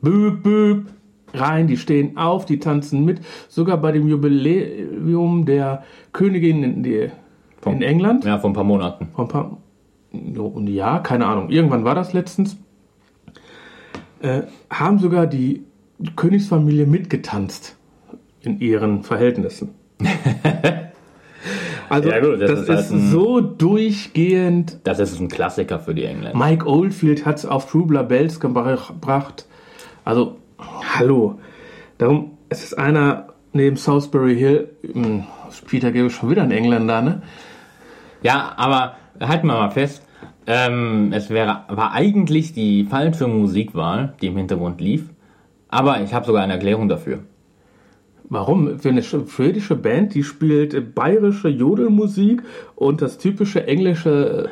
[0.00, 0.86] Büb, Büb
[1.34, 1.66] rein.
[1.66, 3.20] Die stehen auf, die tanzen mit.
[3.48, 7.10] Sogar bei dem Jubiläum der Königin in, die,
[7.66, 8.24] in England.
[8.24, 9.08] Ja, vor ein paar Monaten.
[9.14, 9.58] Vor ein paar
[10.12, 11.50] ja, keine Ahnung.
[11.50, 12.56] Irgendwann war das letztens.
[14.20, 15.64] Äh, haben sogar die
[16.16, 17.76] Königsfamilie mitgetanzt
[18.40, 19.74] in ihren Verhältnissen.
[21.88, 24.78] also Ja, gut, das das, ist halt ein- so durchgehend.
[24.84, 26.36] Das ist ein Klassiker für die Engländer.
[26.38, 29.46] Mike Oldfield hat es auf Trubler Bells gebracht.
[30.04, 30.36] Also,
[30.98, 31.38] hallo.
[31.98, 34.68] Darum, es ist einer neben Salisbury Hill.
[34.92, 35.24] hm,
[35.66, 37.22] Peter Gabriel schon wieder ein Engländer, ne?
[38.22, 40.02] Ja, aber halten wir mal fest.
[40.46, 45.10] Ähm, es wäre, war eigentlich die falsche Musikwahl, die im Hintergrund lief.
[45.68, 47.20] Aber ich habe sogar eine Erklärung dafür.
[48.30, 48.78] Warum?
[48.78, 52.42] Für eine sch- schwedische Band, die spielt bayerische Jodelmusik
[52.76, 54.50] und das typische englische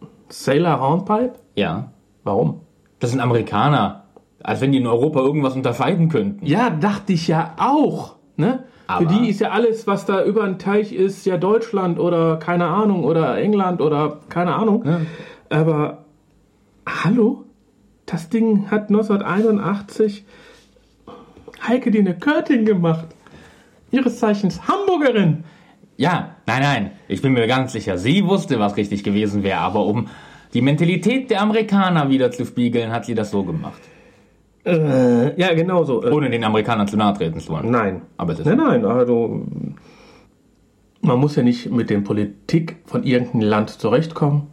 [0.00, 1.34] äh, Sailor Hornpipe?
[1.56, 1.92] Ja,
[2.24, 2.60] Warum?
[3.00, 4.04] das sind Amerikaner.
[4.42, 6.44] Als wenn die in Europa irgendwas unterscheiden könnten.
[6.44, 8.16] Ja, dachte ich ja auch.
[8.36, 8.64] Ne?
[8.88, 12.38] Aber- Für die ist ja alles, was da über den Teich ist, ja Deutschland oder
[12.38, 14.84] keine Ahnung oder England oder keine Ahnung.
[15.48, 16.04] Aber
[16.86, 17.44] hallo?
[18.06, 20.24] Das Ding hat 1981
[21.66, 23.06] Heike Dine Körting gemacht.
[23.92, 25.44] Ihres Zeichens Hamburgerin.
[25.96, 29.84] Ja, nein, nein, ich bin mir ganz sicher, sie wusste, was richtig gewesen wäre, aber
[29.86, 30.08] um
[30.54, 33.80] die Mentalität der Amerikaner wieder zu spiegeln, hat sie das so gemacht.
[34.64, 36.02] Äh, ja, genau so.
[36.02, 37.70] Äh, Ohne den Amerikanern zu nahe treten zu wollen.
[37.70, 38.02] Nein.
[38.16, 39.44] Aber es ist Nein, nein, also
[41.00, 44.48] man muss ja nicht mit den Politik von irgendeinem Land zurechtkommen,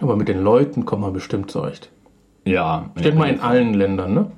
[0.00, 1.90] aber mit den Leuten kommt man bestimmt zurecht.
[2.44, 4.30] Ja, Ich denke mal in allen Ländern, ne?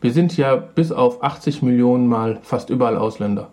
[0.00, 3.50] Wir sind ja bis auf 80 Millionen Mal fast überall Ausländer.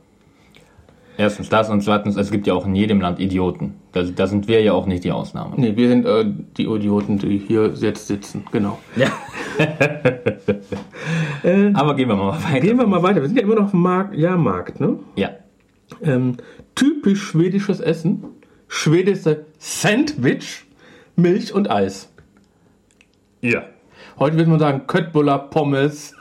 [1.17, 3.73] Erstens das und zweitens, es gibt ja auch in jedem Land Idioten.
[3.91, 5.55] Da, da sind wir ja auch nicht die Ausnahme.
[5.57, 6.25] Nee, wir sind äh,
[6.57, 8.77] die Idioten, die hier jetzt sitzen, genau.
[8.95, 9.07] Ja.
[11.73, 12.59] Aber gehen wir mal weiter.
[12.59, 13.21] Gehen wir mal weiter.
[13.21, 14.99] Wir sind ja immer noch Markt, Jahrmarkt, ne?
[15.15, 15.31] Ja.
[16.03, 16.37] Ähm,
[16.75, 18.23] typisch schwedisches Essen.
[18.67, 20.65] Schwedische Sandwich,
[21.15, 22.13] Milch und Eis.
[23.41, 23.63] Ja.
[24.19, 26.13] Heute würde man sagen Köttbullar, Pommes.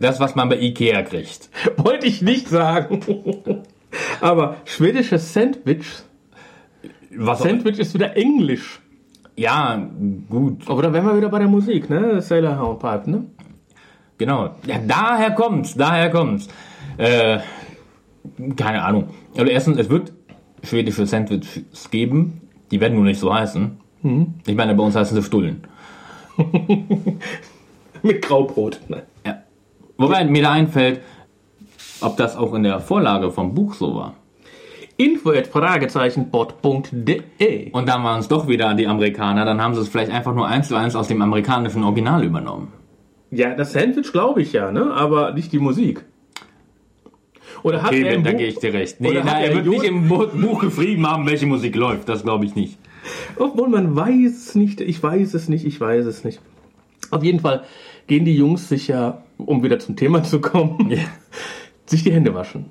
[0.00, 1.48] Das, was man bei Ikea kriegt.
[1.76, 3.62] Wollte ich nicht sagen.
[4.20, 5.86] Aber schwedisches Sandwich.
[7.16, 8.80] Was Sandwich ist wieder Englisch.
[9.36, 9.88] Ja,
[10.28, 10.68] gut.
[10.68, 12.20] Aber da wären wir wieder bei der Musik, ne?
[12.20, 13.24] Sailor Hornpipe, ne?
[14.18, 14.54] Genau.
[14.66, 16.48] Ja, daher kommt's, daher kommt's.
[16.98, 17.38] Äh,
[18.56, 19.08] keine Ahnung.
[19.36, 20.12] Also erstens, es wird
[20.62, 22.42] schwedische Sandwiches geben.
[22.70, 23.80] Die werden nur nicht so heißen.
[24.46, 25.64] Ich meine, bei uns heißen sie Stullen.
[28.02, 28.80] Mit Graubrot.
[28.88, 29.02] Ne?
[29.26, 29.42] Ja.
[29.98, 31.00] Wobei mir da einfällt,
[32.02, 34.14] ob das auch in der Vorlage vom Buch so war.
[34.96, 37.70] info fragezeichenbot.de.
[37.72, 40.46] Und dann waren es doch wieder die Amerikaner, dann haben sie es vielleicht einfach nur
[40.46, 42.72] eins zu eins aus dem amerikanischen Original übernommen.
[43.30, 44.92] Ja, das Sandwich glaube ich ja, ne?
[44.92, 46.04] aber nicht die Musik.
[47.62, 49.00] Oder hat Okay, er im da Buch- gehe ich dir recht.
[49.00, 52.08] Nee, na, hat er er wird nicht im Buch geschrieben haben, welche Musik läuft.
[52.08, 52.78] Das glaube ich nicht.
[53.36, 56.40] Obwohl man weiß es nicht, ich weiß es nicht, ich weiß es nicht.
[57.10, 57.64] Auf jeden Fall
[58.06, 60.90] gehen die Jungs sich ja, um wieder zum Thema zu kommen,
[61.90, 62.66] sich die Hände waschen.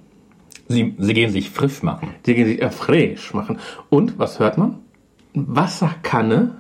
[0.68, 2.10] Sie, sie gehen sich frisch machen.
[2.26, 3.60] Die gehen sich erfrisch machen.
[3.90, 4.80] Und was hört man?
[5.34, 6.56] Wasserkanne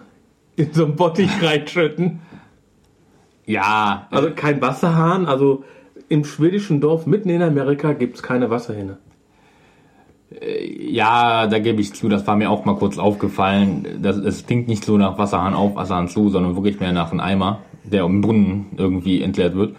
[0.55, 2.19] in so einen Bottich reinschütten.
[3.45, 5.63] Ja, Also kein Wasserhahn, also
[6.07, 8.97] im schwedischen Dorf mitten in Amerika gibt es keine Wasserhähne.
[10.79, 13.99] ja, da gebe ich zu, das war mir auch mal kurz aufgefallen.
[14.01, 17.21] Das, es klingt nicht so nach Wasserhahn auf, Wasserhahn zu, sondern wirklich mehr nach einem
[17.21, 19.75] Eimer, der im Brunnen irgendwie entleert wird.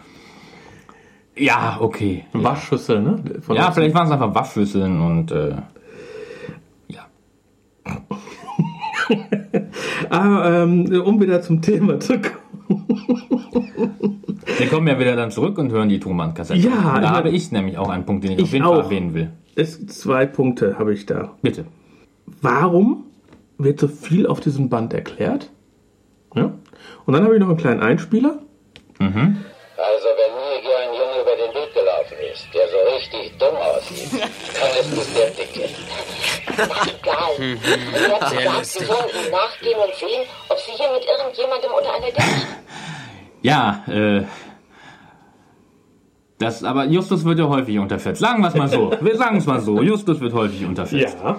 [1.41, 2.25] Ja, okay.
[2.33, 3.17] Waschschüssel, ne?
[3.41, 5.55] Von Ja, vielleicht waren es einfach Waschschüsseln und äh,
[6.89, 7.07] ja.
[10.11, 12.87] Ah, ähm, um wieder zum Thema zu kommen.
[14.59, 16.61] Wir kommen ja wieder dann zurück und hören die Tonbandkassette.
[16.61, 18.65] Ja, und da ich habe ich nämlich auch einen Punkt, den ich, auf Ich jeden
[18.65, 18.85] Fall auch.
[18.85, 19.31] erwähnen will.
[19.57, 21.33] Es, zwei Punkte habe ich da.
[21.43, 21.65] Bitte.
[22.43, 23.05] Warum
[23.59, 25.51] wird so viel auf diesem Band erklärt?
[26.35, 26.53] Ja?
[27.07, 28.39] Und dann habe ich noch einen kleinen Einspieler.
[28.99, 30.33] Also wenn
[33.41, 35.69] dumm aussieht, ist es der Dicke.
[36.53, 37.31] Egal.
[37.39, 41.71] Und ihr habt gesagt, Sie sollen ihm nachgehen und sehen, ob Sie hier mit irgendjemandem
[41.77, 42.23] unter einer Decke
[43.43, 44.25] Ja, äh.
[46.39, 48.21] Das, aber Justus wird ja häufig unterschätzt.
[48.21, 48.93] Sagen wir es mal so.
[49.01, 49.83] Wir sagen es mal so.
[49.83, 51.19] Justus wird häufig unterschätzt.
[51.23, 51.37] Ja.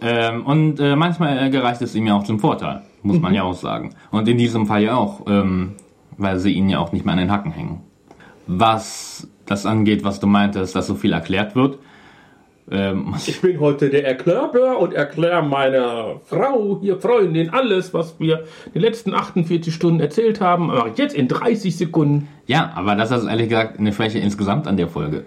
[0.00, 2.82] Ähm, und äh, manchmal äh, gereicht es ihm ja auch zum Vorteil.
[3.02, 3.94] Muss man ja auch sagen.
[4.10, 5.76] Und in diesem Fall ja auch, ähm,
[6.16, 7.82] weil sie ihn ja auch nicht mehr an den Hacken hängen.
[8.46, 11.78] Was das angeht, was du meintest, dass so viel erklärt wird.
[12.70, 18.44] Ähm, Ich bin heute der Erklärbär und erkläre meiner Frau, hier Freundin, alles, was wir
[18.74, 22.28] die letzten 48 Stunden erzählt haben, mache ich jetzt in 30 Sekunden.
[22.46, 25.24] Ja, aber das ist ehrlich gesagt eine Schwäche insgesamt an der Folge.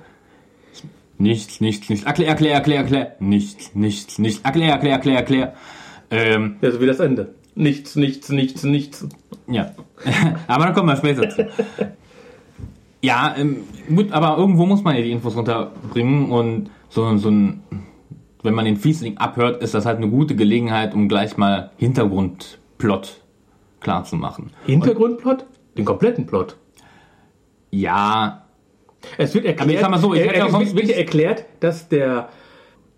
[1.18, 2.06] Nichts, nichts, nichts.
[2.06, 3.16] Erklär, erklär, erklär, erklär.
[3.20, 4.42] Nichts, nichts, nichts.
[4.44, 5.54] Erklär, erklär, erklär, erklär.
[6.10, 7.36] Ähm, Ja, so wie das Ende.
[7.54, 9.08] Nichts, nichts, nichts, nichts.
[9.48, 9.72] ja.
[10.48, 11.48] aber dann kommen wir später zu.
[13.04, 17.64] Ja, ähm, gut, aber irgendwo muss man ja die Infos runterbringen und so, so ein,
[18.44, 23.22] wenn man den Fiesling abhört, ist das halt eine gute Gelegenheit, um gleich mal Hintergrundplot
[23.80, 24.52] klar zu machen.
[24.66, 25.46] Hintergrundplot?
[25.78, 26.58] Den kompletten Plot.
[27.72, 28.46] Ja,
[29.18, 30.76] Es wird erklärt, Aber ich sag mal so, ich er- hätte ja es sonst wird,
[30.76, 32.30] wird nicht- erklärt, dass der,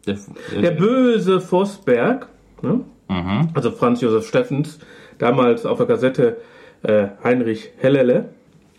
[0.06, 0.18] der,
[0.62, 2.28] der böse Vosberg,
[2.62, 2.82] ne?
[3.10, 3.50] Mhm.
[3.54, 4.80] also Franz Josef Steffens,
[5.20, 6.38] damals auf der Kassette
[6.82, 8.30] äh, Heinrich Hellele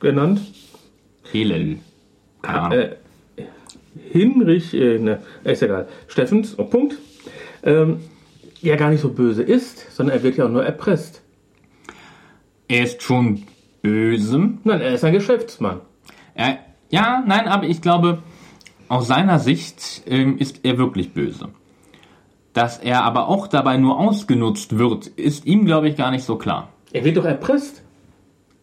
[0.00, 0.40] genannt,
[1.34, 1.78] Helel.
[2.42, 2.78] Keine Ahnung.
[2.78, 2.96] äh,
[4.10, 6.96] Hinrich, äh, ne, ist egal, Steffens, oh, Punkt,
[7.62, 7.98] ähm,
[8.60, 11.22] ja gar nicht so böse ist, sondern er wird ja auch nur erpresst.
[12.68, 13.42] Er ist schon
[13.82, 14.38] böse.
[14.64, 15.80] Nein, er ist ein Geschäftsmann.
[16.34, 16.58] Er,
[16.90, 18.22] ja, nein, aber ich glaube,
[18.88, 21.50] aus seiner Sicht ähm, ist er wirklich böse.
[22.52, 26.36] Dass er aber auch dabei nur ausgenutzt wird, ist ihm, glaube ich, gar nicht so
[26.36, 26.70] klar.
[26.92, 27.83] Er wird doch erpresst.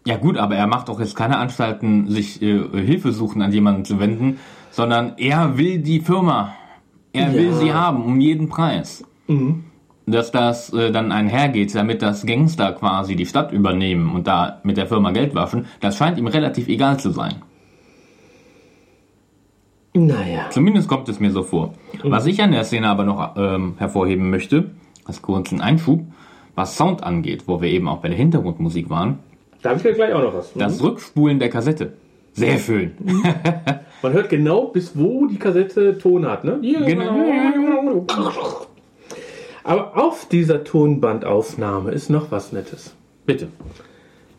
[0.05, 3.85] Ja gut, aber er macht doch jetzt keine Anstalten, sich äh, Hilfe suchen, an jemanden
[3.85, 4.39] zu wenden,
[4.71, 6.53] sondern er will die Firma.
[7.13, 7.53] Er will Ja.
[7.53, 9.03] sie haben, um jeden Preis.
[10.07, 14.77] Dass das äh, dann einhergeht, damit das Gangster quasi die Stadt übernehmen und da mit
[14.77, 17.35] der Firma Geld waschen, das scheint ihm relativ egal zu sein.
[19.93, 20.49] Naja.
[20.49, 21.73] Zumindest kommt es mir so vor.
[22.03, 24.71] Was ich an der Szene aber noch ähm, hervorheben möchte,
[25.06, 26.02] als kurzen Einschub,
[26.56, 29.19] was Sound angeht, wo wir eben auch bei der Hintergrundmusik waren,
[29.62, 30.53] Da habe ich ja gleich auch noch was.
[30.53, 31.93] das Rückspulen der Kassette.
[32.33, 32.91] Sehr schön.
[34.01, 36.59] Man hört genau, bis wo die Kassette Ton hat, ne?
[36.62, 38.05] Genau.
[39.63, 42.95] Aber auf dieser Tonbandaufnahme ist noch was Nettes.
[43.25, 43.49] Bitte.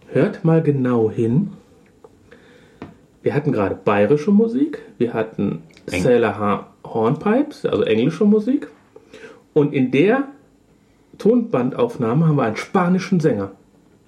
[0.09, 1.53] Hört mal genau hin.
[3.23, 8.67] Wir hatten gerade bayerische Musik, wir hatten Eng- Sailor Hornpipes, also englische Musik.
[9.55, 10.25] Und in der
[11.19, 13.53] Tonbandaufnahme haben wir einen spanischen Sänger.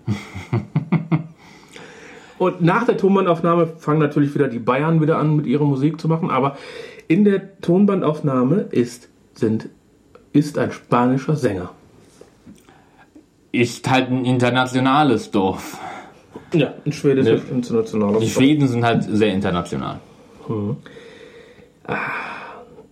[2.44, 6.08] Und nach der Tonbandaufnahme fangen natürlich wieder die Bayern wieder an, mit ihrer Musik zu
[6.08, 6.30] machen.
[6.30, 6.58] Aber
[7.08, 9.70] in der Tonbandaufnahme ist, sind,
[10.32, 11.70] ist ein spanischer Sänger.
[13.50, 15.78] Ist halt ein internationales Dorf.
[16.52, 20.00] Ja, ein schwedisches internationaler Die Schweden sind halt sehr international.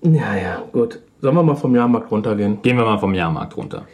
[0.02, 1.00] Ja, ja, gut.
[1.20, 2.62] Sollen wir mal vom Jahrmarkt runtergehen?
[2.62, 3.86] Gehen wir mal vom Jahrmarkt runter.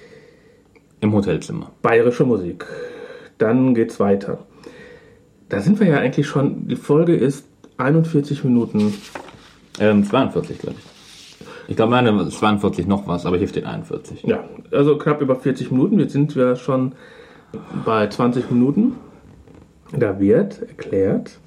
[1.01, 1.73] Im Hotelzimmer.
[1.83, 2.65] Bayerische Musik.
[3.39, 4.39] Dann geht's weiter.
[5.49, 6.69] Da sind wir ja eigentlich schon.
[6.69, 7.47] Die Folge ist
[7.79, 8.95] 41 Minuten.
[9.81, 10.85] Ähm, 42, glaube ich.
[11.69, 14.23] Ich glaube, meine ist 42 noch was, aber hier steht 41.
[14.23, 16.01] Ja, also knapp über 40 Minuten.
[16.01, 16.93] Jetzt sind wir schon
[17.85, 18.95] bei 20 Minuten.
[19.93, 21.39] Da wird erklärt,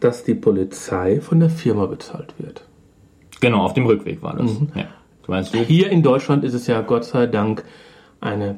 [0.00, 2.64] dass die Polizei von der Firma bezahlt wird.
[3.40, 4.50] Genau, auf dem Rückweg war das.
[4.74, 4.88] Ja.
[5.24, 5.58] Du meinst du?
[5.58, 7.64] Hier in Deutschland ist es ja Gott sei Dank
[8.20, 8.56] eine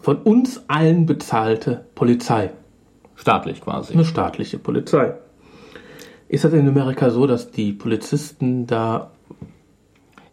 [0.00, 2.50] von uns allen bezahlte Polizei.
[3.20, 3.92] Staatlich quasi.
[3.92, 5.12] Eine staatliche Polizei.
[6.28, 9.10] Ist das in Amerika so, dass die Polizisten da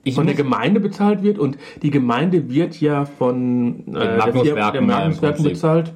[0.06, 5.00] Ich von der Gemeinde bezahlt wird und die Gemeinde wird ja von äh, Magnuswerken, ja,
[5.00, 5.92] Magnuswerken bezahlt.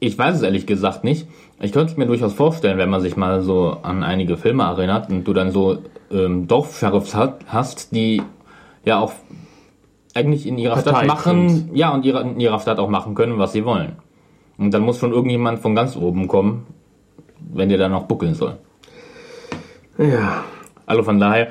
[0.00, 1.28] Ich weiß es ehrlich gesagt nicht.
[1.60, 5.10] Ich könnte es mir durchaus vorstellen, wenn man sich mal so an einige Filme erinnert
[5.10, 5.78] und du dann so
[6.10, 8.20] ähm, Dorfsheriffs hast, die
[8.84, 9.12] ja auch
[10.12, 11.76] eigentlich in ihrer Stadt Partei machen, sind.
[11.76, 13.92] ja, und ihrer, in ihrer Stadt auch machen können, was sie wollen.
[14.58, 16.66] Und dann muss schon irgendjemand von ganz oben kommen,
[17.52, 18.56] wenn der dann noch buckeln soll.
[19.98, 20.44] Ja,
[20.86, 21.48] Also von daher,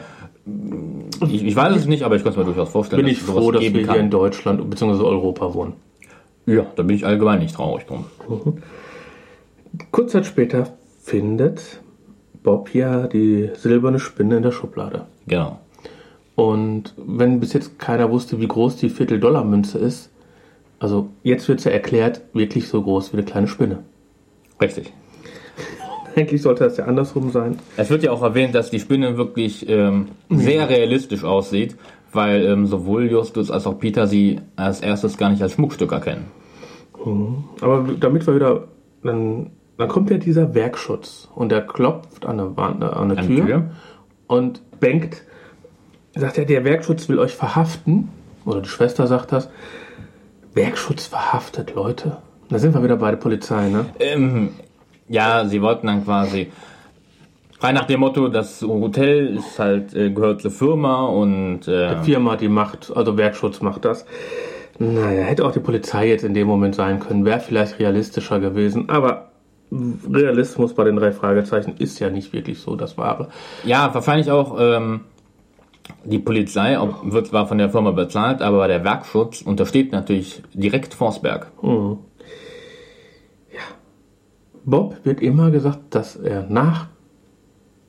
[1.27, 3.43] ich, ich weiß es nicht, aber ich könnte es mir durchaus vorstellen, bin ich sowas
[3.43, 3.95] froh, dass wir kann.
[3.95, 5.01] hier in Deutschland bzw.
[5.03, 5.73] Europa wohnen.
[6.45, 8.05] Ja, da bin ich allgemein nicht traurig drum.
[9.91, 11.81] Kurz Zeit später findet
[12.43, 15.05] Bob ja die silberne Spinne in der Schublade.
[15.25, 15.59] Genau.
[16.35, 20.09] Und wenn bis jetzt keiner wusste, wie groß die Viertel-Dollar-Münze ist,
[20.83, 23.79] also jetzt wird sie erklärt, wirklich so groß wie eine kleine Spinne.
[24.61, 24.91] Richtig.
[26.15, 27.57] Eigentlich sollte das ja andersrum sein.
[27.77, 31.77] Es wird ja auch erwähnt, dass die Spinne wirklich ähm, sehr realistisch aussieht,
[32.11, 36.25] weil ähm, sowohl Justus als auch Peter sie als erstes gar nicht als Schmuckstück erkennen.
[37.61, 38.67] Aber damit wir wieder,
[39.03, 43.27] dann, dann kommt ja dieser Werkschutz und der klopft an eine, Wand, an eine An
[43.27, 43.71] Tür, die Tür.
[44.27, 45.23] und bangt,
[46.13, 48.09] sagt er, der Werkschutz will euch verhaften.
[48.45, 49.49] Oder die Schwester sagt das.
[50.53, 52.17] Werkschutz verhaftet, Leute.
[52.49, 53.85] Da sind wir wieder bei der Polizei, ne?
[53.99, 54.49] Ähm,
[55.09, 56.51] ja, sie wollten dann quasi
[57.59, 62.35] frei nach dem Motto, das Hotel ist halt äh, gehört zur Firma und äh, Firma,
[62.35, 64.05] die macht, also Werkschutz macht das.
[64.79, 68.89] Naja, hätte auch die Polizei jetzt in dem Moment sein können, wäre vielleicht realistischer gewesen,
[68.89, 69.29] aber
[69.71, 73.29] Realismus bei den drei Fragezeichen ist ja nicht wirklich so das Wahre.
[73.63, 75.01] ja, wahrscheinlich auch ähm,
[76.05, 80.93] die Polizei ob, wird zwar von der Firma bezahlt, aber der Werkschutz untersteht natürlich direkt
[80.93, 81.51] Forsberg.
[84.65, 86.87] Bob wird immer gesagt, dass er nach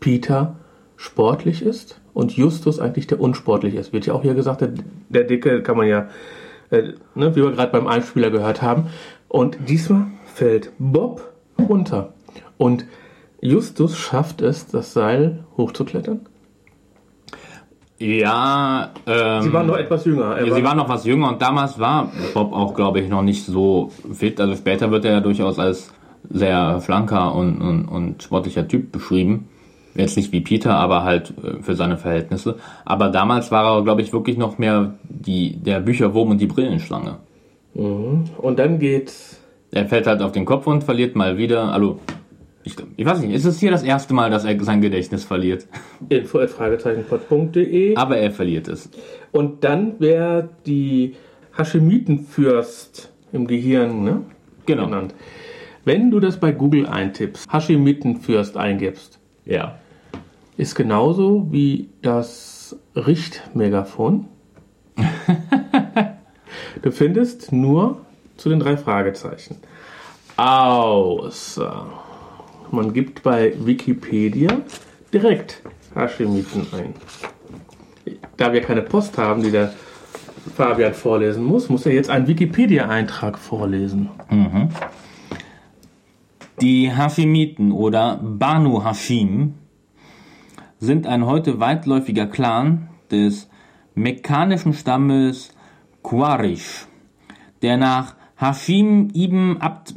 [0.00, 0.56] Peter
[0.96, 3.92] sportlich ist und Justus eigentlich der unsportlich ist.
[3.92, 4.72] Wird ja auch hier gesagt, der,
[5.08, 6.08] der Dicke kann man ja,
[6.70, 8.86] äh, ne, wie wir gerade beim Einspieler gehört haben.
[9.28, 12.12] Und diesmal fällt Bob runter.
[12.56, 12.86] Und
[13.40, 16.26] Justus schafft es, das Seil hochzuklettern.
[17.98, 20.36] Ja, ähm, Sie waren noch etwas jünger.
[20.36, 23.22] Er Ja, sie war noch was jünger und damals war Bob auch, glaube ich, noch
[23.22, 24.40] nicht so fit.
[24.40, 25.92] Also später wird er ja durchaus als
[26.28, 29.48] sehr schlanker und, und, und sportlicher Typ beschrieben.
[29.94, 32.56] Jetzt nicht wie Peter, aber halt äh, für seine Verhältnisse.
[32.84, 37.18] Aber damals war er, glaube ich, wirklich noch mehr die, der Bücherwurm und die Brillenschlange.
[37.74, 39.40] und dann geht's
[39.70, 41.72] Er fällt halt auf den Kopf und verliert mal wieder.
[41.72, 42.00] Also,
[42.64, 45.66] ich, ich weiß nicht, ist es hier das erste Mal, dass er sein Gedächtnis verliert?
[46.08, 48.88] info.fragezeichenpod.de Aber er verliert es.
[49.32, 51.14] und dann wäre die
[51.56, 54.22] Hashemitenfürst im Gehirn, ne?
[54.66, 54.86] Genau.
[54.86, 55.14] genannt.
[55.84, 59.78] Wenn du das bei Google eintippst, Hashemitenfürst eingibst, Ja.
[60.56, 64.26] ist genauso wie das Richtmegafon.
[66.82, 67.98] du findest nur
[68.36, 69.56] zu den drei Fragezeichen.
[70.36, 71.86] Außer
[72.74, 74.50] man gibt bei Wikipedia
[75.12, 75.62] direkt
[75.94, 76.94] Hashemiten ein.
[78.36, 79.72] Da wir keine Post haben, die der
[80.56, 84.10] Fabian vorlesen muss, muss er jetzt einen Wikipedia-Eintrag vorlesen.
[86.60, 89.54] Die Hashemiten oder Banu Hashim
[90.78, 93.48] sind ein heute weitläufiger Clan des
[93.94, 95.50] mekkanischen Stammes
[96.02, 96.86] Quraysh,
[97.62, 99.94] der nach Hashim ibn Abd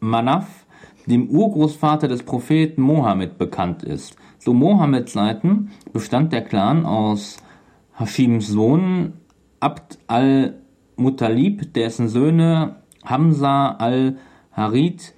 [0.00, 0.63] Manaf,
[1.06, 4.16] dem Urgroßvater des Propheten Mohammed, bekannt ist.
[4.38, 7.38] Zu Mohammeds Zeiten bestand der Clan aus
[7.98, 9.14] Hashims Sohn
[9.60, 15.14] Abd al-Muttalib, dessen Söhne Hamza al-Harid,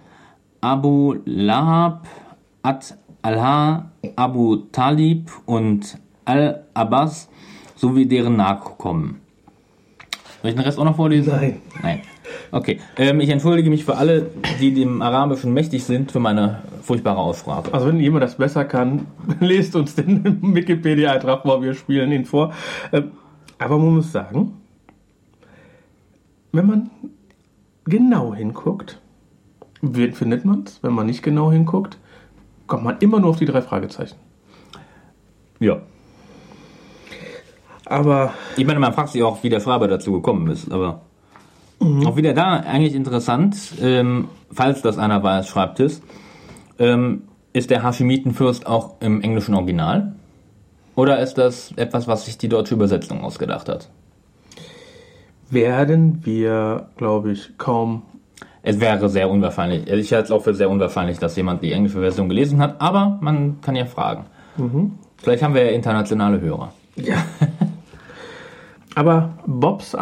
[0.61, 2.07] Abu Lahab,
[2.63, 2.87] Ad
[3.23, 7.29] Alha, Abu Talib und Al-Abbas
[7.75, 9.21] sowie deren Nachkommen.
[10.43, 11.33] Soll ich den Rest auch noch vorlesen?
[11.33, 11.61] Nein.
[11.83, 12.03] Nein.
[12.51, 12.81] Okay.
[12.97, 14.31] Ähm, ich entschuldige mich für alle,
[14.61, 17.73] die dem Arabischen mächtig sind, für meine furchtbare Aussprache.
[17.73, 19.07] Also wenn jemand das besser kann,
[19.41, 22.53] lest uns den Wikipedia-Eintrag vor, wir spielen ihn vor.
[22.93, 23.13] Ähm,
[23.59, 24.55] Aber man muss sagen,
[26.53, 26.91] wenn man
[27.85, 29.01] genau hinguckt,
[29.83, 30.83] findet man es?
[30.83, 31.99] Wenn man nicht genau hinguckt,
[32.67, 34.17] kommt man immer nur auf die drei Fragezeichen.
[35.61, 35.81] Ja.
[37.85, 41.03] Aber Ich meine, man fragt sich auch, wie der Schreiber dazu gekommen ist, aber
[41.81, 46.03] auch wieder da eigentlich interessant, ähm, falls das einer weiß, schreibt es,
[46.79, 47.23] ähm,
[47.53, 50.15] ist der Hashemitenfürst auch im englischen Original?
[50.95, 53.89] Oder ist das etwas, was sich die deutsche Übersetzung ausgedacht hat?
[55.51, 58.03] werden wir, glaube ich, kaum.
[58.63, 59.87] Es wäre sehr unwahrscheinlich.
[59.89, 63.19] Ich halte es auch für sehr unwahrscheinlich, dass jemand die englische Version gelesen hat, aber
[63.21, 64.27] man kann ja fragen.
[65.19, 66.73] Vielleicht haben wir ja internationale Hörer.
[66.97, 67.17] Ja.
[68.95, 69.95] Aber Bobs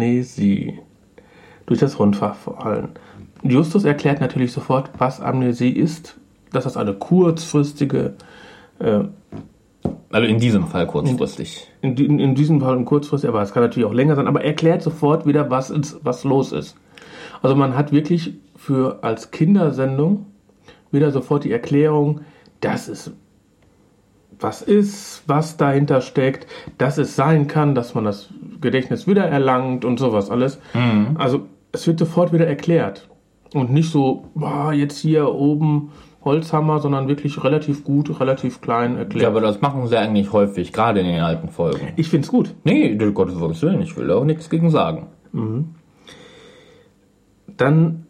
[0.00, 0.78] Amnesie
[1.66, 2.90] durch das Rundverfallen.
[3.42, 6.16] Justus erklärt natürlich sofort, was Amnesie ist,
[6.52, 8.14] dass das eine kurzfristige,
[8.78, 9.00] äh,
[10.10, 11.68] Also in diesem Fall kurzfristig.
[11.80, 14.82] in, di- in diesem Fall kurzfristig, aber es kann natürlich auch länger sein, aber erklärt
[14.82, 16.76] sofort wieder, was, ist, was los ist.
[17.42, 20.26] Also man hat wirklich für als Kindersendung
[20.92, 22.20] wieder sofort die Erklärung,
[22.60, 23.12] das ist
[24.40, 26.46] was ist, was dahinter steckt,
[26.78, 28.28] dass es sein kann, dass man das
[28.60, 30.58] Gedächtnis wieder erlangt und sowas alles.
[31.16, 33.08] Also es wird sofort wieder erklärt.
[33.52, 35.90] Und nicht so, boah, jetzt hier oben
[36.24, 39.22] Holzhammer, sondern wirklich relativ gut, relativ klein erklärt.
[39.22, 41.88] Ja, aber das machen sie eigentlich häufig, gerade in den alten Folgen.
[41.96, 42.54] ich finde es gut.
[42.64, 45.06] Nee, du Gottes Willen, ich will da auch nichts gegen sagen.
[47.56, 48.06] Dann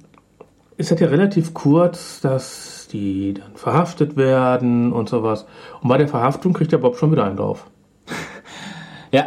[0.77, 5.47] ist das ja relativ kurz, dass die dann verhaftet werden und sowas.
[5.81, 7.67] Und bei der Verhaftung kriegt der Bob schon wieder einen drauf.
[9.13, 9.25] Ja,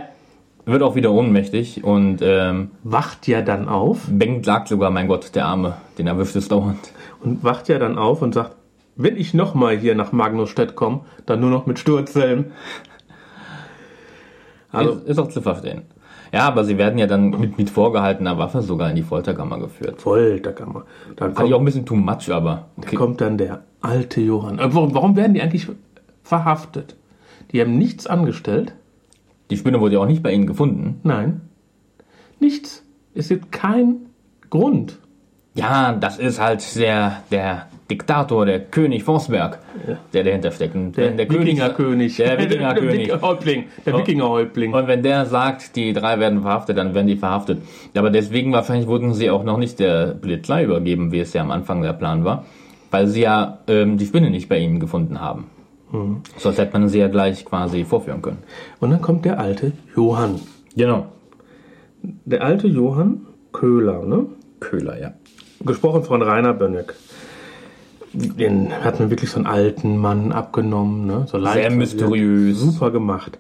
[0.64, 5.36] wird auch wieder ohnmächtig und ähm, Wacht ja dann auf Bengt sagt sogar, mein Gott,
[5.36, 6.94] der Arme, den erwischt es dauernd.
[7.22, 8.56] und wacht ja dann auf und sagt,
[8.96, 12.54] wenn ich nochmal hier nach Magnusstedt komme, dann nur noch mit Sturzhelm.
[14.72, 15.84] Also, ist, ist auch zu verstehen.
[16.34, 20.02] Ja, aber sie werden ja dann mit, mit vorgehaltener Waffe sogar in die Folterkammer geführt.
[20.02, 20.86] Folterkammer.
[21.16, 22.96] Dann Fand ich auch kommt, ein bisschen too much, aber okay.
[22.96, 24.58] kommt dann der alte Johann.
[24.58, 25.68] Äh, warum, warum werden die eigentlich
[26.24, 26.96] verhaftet?
[27.52, 28.74] Die haben nichts angestellt.
[29.52, 31.00] Die Spinne wurde ja auch nicht bei ihnen gefunden.
[31.04, 31.42] Nein.
[32.40, 32.84] Nichts.
[33.14, 34.08] Es gibt keinen
[34.50, 34.98] Grund.
[35.54, 39.60] Ja, das ist halt der, der Diktator, der König Forsberg,
[40.14, 40.76] der dahinter steckt.
[40.76, 42.16] Und Der, der König, Wikingerkönig.
[42.18, 43.08] Der Wikingerkönig.
[43.08, 43.66] Der Häuptling.
[43.86, 44.74] Der Wikingerhäuptling.
[44.74, 47.62] Und wenn der sagt, die drei werden verhaftet, dann werden die verhaftet.
[47.96, 51.52] Aber deswegen wahrscheinlich wurden sie auch noch nicht der Polizei übergeben, wie es ja am
[51.52, 52.46] Anfang der Plan war,
[52.90, 55.48] weil sie ja ähm, die Spinne nicht bei ihnen gefunden haben.
[56.38, 58.40] Sonst hätte man sie ja gleich quasi vorführen können.
[58.80, 60.40] Und dann kommt der alte Johann.
[60.76, 61.06] Genau.
[62.02, 64.26] Der alte Johann Köhler, ne?
[64.60, 65.14] Köhler, ja.
[65.64, 66.96] Gesprochen von Rainer Bönnек.
[68.14, 71.26] Den hat man wirklich so einen alten Mann abgenommen, ne?
[71.28, 72.60] So leicht Sehr mysteriös.
[72.60, 73.40] Super gemacht.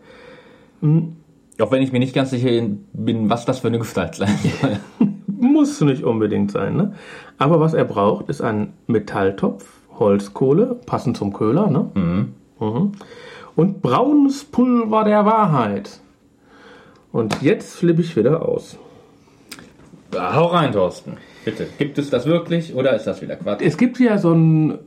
[0.81, 2.49] Auch wenn ich mir nicht ganz sicher
[2.93, 4.79] bin, was das für eine Gestalt sein soll.
[5.27, 6.93] Muss nicht unbedingt sein, ne?
[7.37, 9.65] Aber was er braucht, ist ein Metalltopf,
[9.99, 11.91] Holzkohle, passend zum Köhler, ne?
[11.93, 12.91] Mhm.
[13.55, 15.99] Und braunes Pulver der Wahrheit.
[17.11, 18.77] Und jetzt flippe ich wieder aus.
[20.15, 21.17] Hau rein, Thorsten.
[21.45, 21.67] Bitte.
[21.77, 23.61] Gibt es das wirklich oder ist das wieder Quatsch?
[23.63, 24.79] Es gibt ja so ein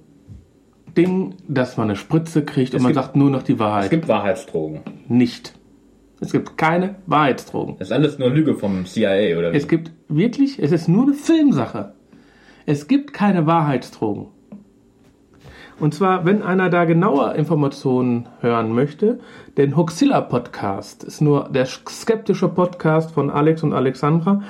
[0.97, 3.91] Ding, dass man eine Spritze kriegt und man gibt- sagt nur noch die Es Wahrheit.
[3.91, 4.81] gibt Wahrheitsdrogen.
[5.09, 5.53] nicht.
[6.21, 7.77] Es gibt keine Wahrheitsdrogen.
[7.79, 9.57] Das ist alles nur Lüge vom CIA oder wie?
[9.57, 11.93] Es gibt wirklich, es ist nur eine Filmsache.
[12.65, 14.29] Es gibt keine Wahrheitsdrogen.
[15.79, 19.21] Und zwar, wenn einer da genauer Informationen hören möchte,
[19.59, 24.43] den Huxilla Podcast ist nur der skeptische Podcast von Alex und Alexandra.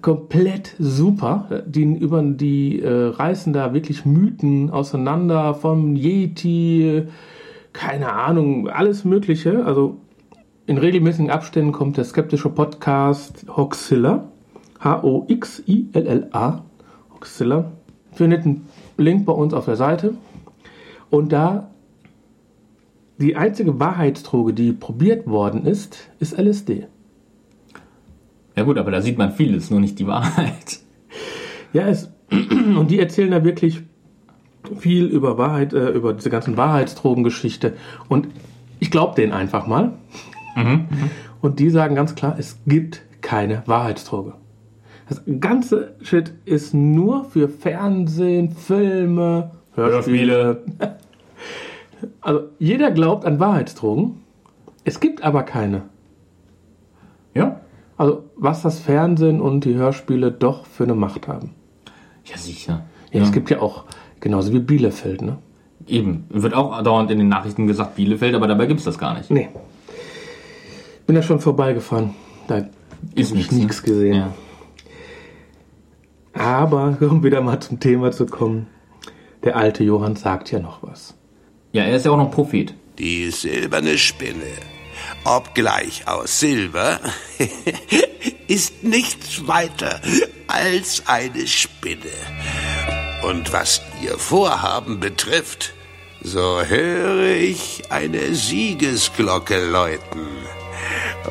[0.00, 1.62] Komplett super.
[1.66, 7.04] Die über die äh, reißen da wirklich Mythen auseinander vom Yeti,
[7.72, 9.64] keine Ahnung, alles Mögliche.
[9.66, 9.98] Also
[10.66, 14.28] in regelmäßigen Abständen kommt der skeptische Podcast Hoxilla.
[14.80, 16.64] H-O-X-I-L-L-A.
[17.14, 17.72] Hoxilla.
[18.12, 20.14] Findet einen Link bei uns auf der Seite.
[21.10, 21.70] Und da
[23.18, 26.86] die einzige Wahrheitsdroge, die probiert worden ist, ist LSD.
[28.56, 30.80] Ja gut, aber da sieht man vieles, nur nicht die Wahrheit.
[31.72, 33.82] Ja, es, und die erzählen da wirklich
[34.78, 37.74] viel über Wahrheit, äh, über diese ganzen Wahrheitsdrogengeschichte.
[38.08, 38.28] Und
[38.80, 39.92] ich glaube denen einfach mal.
[41.40, 44.34] Und die sagen ganz klar, es gibt keine Wahrheitsdroge.
[45.08, 50.62] Das ganze Shit ist nur für Fernsehen, Filme, Hörspiele.
[52.20, 54.20] Also jeder glaubt an Wahrheitsdrogen.
[54.84, 55.84] Es gibt aber keine.
[57.32, 57.60] Ja?
[57.96, 61.50] Also was das Fernsehen und die Hörspiele doch für eine Macht haben.
[62.24, 62.84] Ja, sicher.
[63.12, 63.84] Ja, es gibt ja auch,
[64.20, 65.38] genauso wie Bielefeld, ne?
[65.86, 66.24] Eben.
[66.30, 69.30] Wird auch dauernd in den Nachrichten gesagt Bielefeld, aber dabei gibt es das gar nicht.
[69.30, 69.48] Nee.
[71.06, 72.14] Bin ja schon vorbeigefahren.
[72.48, 72.64] Da
[73.14, 73.66] Ist nichts, ne?
[73.66, 74.14] gesehen.
[74.14, 74.32] Ja.
[76.32, 78.66] Aber um wieder mal zum Thema zu kommen,
[79.44, 81.14] der alte Johann sagt ja noch was.
[81.72, 82.74] ja, er ist ja auch noch Prophet.
[82.98, 84.52] Die silberne Spinne
[85.24, 87.00] obgleich aus Silber,
[88.48, 90.00] ist nichts weiter
[90.46, 92.12] als eine Spinne.
[93.22, 95.72] Und was ihr Vorhaben betrifft,
[96.22, 100.26] so höre ich eine Siegesglocke läuten.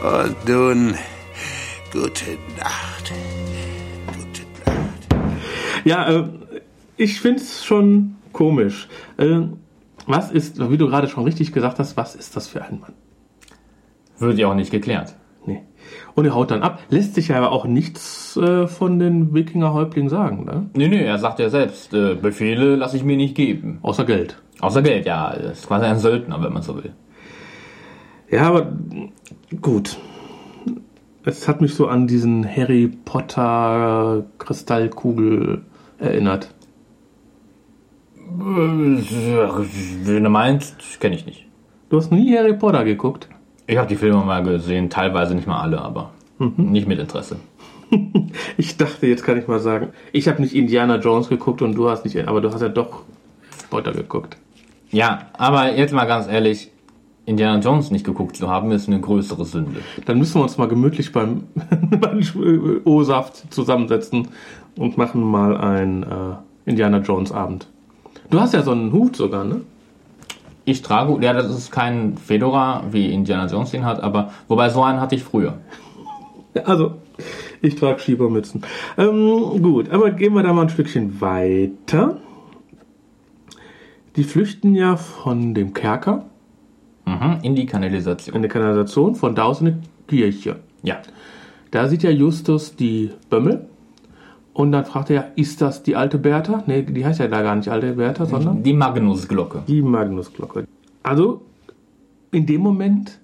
[0.02, 0.98] Und nun,
[1.92, 3.12] gute Nacht.
[4.08, 5.26] Gute Nacht.
[5.86, 6.30] Ja, äh,
[6.98, 8.88] ich find's schon komisch.
[9.18, 9.42] Äh,
[10.06, 12.94] was ist, wie du gerade schon richtig gesagt hast, was ist das für ein Mann?
[14.24, 15.16] Wird ja auch nicht geklärt.
[15.46, 15.62] Nee.
[16.16, 16.80] Und er haut dann ab.
[16.90, 20.70] Lässt sich ja aber auch nichts äh, von den Wikinger-Häuptlingen sagen, ne?
[20.74, 23.80] Nee, nee, er sagt ja selbst, äh, Befehle lasse ich mir nicht geben.
[23.82, 24.42] Außer Geld.
[24.60, 25.32] Außer Geld, ja.
[25.32, 26.94] Er ist quasi ein Söldner, wenn man so will.
[28.30, 28.72] Ja, aber
[29.62, 29.98] gut.
[31.26, 35.64] Es hat mich so an diesen Harry Potter Kristallkugel
[36.00, 36.54] erinnert.
[38.36, 41.48] Wenn du meinst, kenne ich nicht.
[41.90, 43.30] Du hast nie Harry Potter geguckt?
[43.68, 46.12] Ich habe die Filme mal gesehen, teilweise nicht mal alle, aber
[46.58, 47.38] nicht mit Interesse.
[48.58, 51.90] Ich dachte, jetzt kann ich mal sagen, ich habe nicht Indiana Jones geguckt und du
[51.90, 53.04] hast nicht, aber du hast ja doch
[53.54, 54.38] Harry Potter geguckt.
[54.92, 56.72] Ja, aber jetzt mal ganz ehrlich,
[57.26, 59.82] Indiana Jones nicht geguckt zu haben, ist eine größere Sünde.
[60.06, 61.44] Dann müssen wir uns mal gemütlich beim,
[62.00, 62.22] beim
[62.86, 64.28] O-Saft zusammensetzen
[64.76, 66.36] und machen mal einen äh,
[66.66, 67.68] Indiana Jones Abend.
[68.30, 69.62] Du hast ja so einen Hut sogar, ne?
[70.66, 74.82] Ich trage, ja, das ist kein Fedora, wie Indiana Jones den hat, aber wobei so
[74.84, 75.58] einen hatte ich früher.
[76.66, 76.94] Also,
[77.62, 78.64] ich trage Schiebermützen.
[78.98, 82.18] Ähm, gut, aber gehen wir da mal ein Stückchen weiter.
[84.16, 86.26] Die flüchten ja von dem Kerker
[87.06, 88.36] Mhm, in die Kanalisation.
[88.36, 90.58] in der Kanalisation, von da aus in die Kirche.
[90.84, 91.02] Ja.
[91.72, 93.68] Da sieht ja Justus die Bömmel
[94.54, 96.64] und dann fragt er, ist das die alte Bertha?
[96.68, 99.64] Ne, die heißt ja da gar nicht alte Bertha, sondern Die Magnusglocke.
[99.68, 100.66] die Magnusglocke.
[101.02, 101.42] Also,
[102.32, 103.20] in dem Moment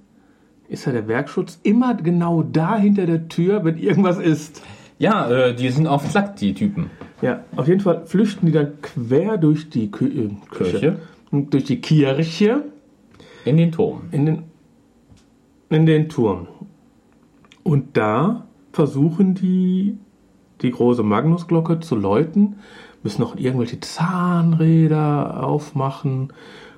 [0.68, 4.62] ist ja der Werkschutz immer genau da hinter der Tür, wenn irgendwas ist.
[5.00, 6.90] Ja, äh, die sind auf Zack, die Typen.
[7.22, 10.98] Ja, auf jeden Fall flüchten die dann quer durch die Kü äh, Küche, Kirche.
[11.32, 12.64] durch die Kirche
[13.46, 14.04] In den Turm.
[14.12, 14.44] in den,
[15.70, 16.48] in den Turm.
[17.64, 19.98] Und da versuchen die,
[20.62, 22.58] die große Magnusglocke zu läuten,
[23.04, 26.34] müssen noch irgendwelche Zahnräder aufmachen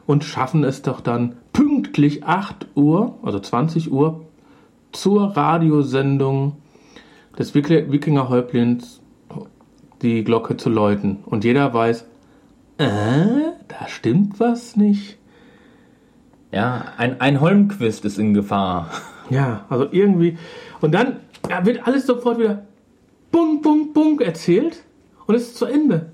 [0.05, 4.25] und schaffen es doch dann pünktlich 8 Uhr, also 20 Uhr,
[4.91, 6.57] zur Radiosendung
[7.37, 9.01] des Wik- Wikingerhäuptlings
[10.01, 11.19] die Glocke zu läuten.
[11.25, 12.05] Und jeder weiß,
[12.77, 12.85] äh,
[13.67, 15.17] da stimmt was nicht.
[16.51, 18.89] Ja, ein, ein Holmquist ist in Gefahr.
[19.29, 20.37] Ja, also irgendwie.
[20.81, 21.17] Und dann
[21.49, 22.63] ja, wird alles sofort wieder
[23.31, 24.83] bunk, bunk, bunk erzählt
[25.27, 26.11] und es ist zu Ende.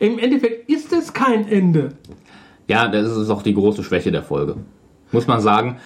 [0.00, 1.90] Im Endeffekt ist es kein Ende.
[2.68, 4.56] Ja, das ist auch die große Schwäche der Folge.
[5.12, 5.78] Muss man sagen.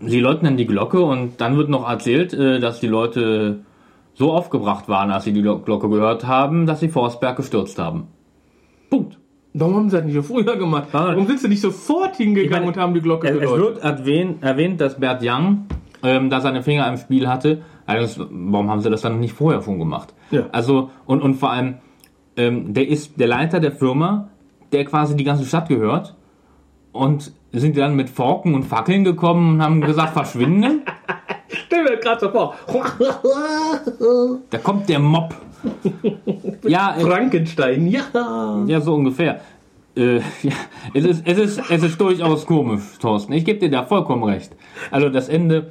[0.00, 3.60] Sie läuten dann die Glocke und dann wird noch erzählt, äh, dass die Leute
[4.12, 8.08] so aufgebracht waren, als sie die Glo- Glocke gehört haben, dass sie Forstberg gestürzt haben.
[8.90, 9.18] Punkt.
[9.54, 10.88] Warum haben sie das nicht so früher gemacht?
[10.92, 14.82] Warum sind sie nicht sofort hingegangen und haben die Glocke Es, es wird erwähnt, erwähnt,
[14.82, 15.64] dass Bert Young
[16.02, 17.62] ähm, da seine Finger im Spiel hatte.
[17.86, 20.12] Also, warum haben sie das dann nicht vorher schon gemacht?
[20.30, 20.46] Ja.
[20.52, 21.76] Also, und, und vor allem,
[22.36, 24.28] ähm, der ist der Leiter der Firma,
[24.72, 26.14] der quasi die ganze Stadt gehört.
[26.92, 30.80] Und sind dann mit Forken und Fackeln gekommen und haben gesagt, verschwinde.
[31.48, 32.54] Stell mir gerade so vor.
[34.50, 35.34] Da kommt der Mob.
[36.62, 38.64] Ja, äh, Frankenstein, ja.
[38.66, 39.40] ja, so ungefähr.
[39.96, 40.52] Äh, ja,
[40.94, 43.32] es, ist, es, ist, es ist durchaus komisch, Thorsten.
[43.32, 44.52] Ich gebe dir da vollkommen recht.
[44.90, 45.70] Also das Ende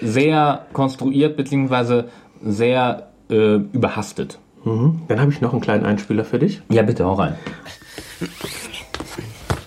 [0.00, 2.08] sehr konstruiert beziehungsweise
[2.42, 4.38] sehr äh, überhastet.
[4.64, 6.60] Dann habe ich noch einen kleinen Einspieler für dich.
[6.68, 7.36] Ja, bitte, hau rein.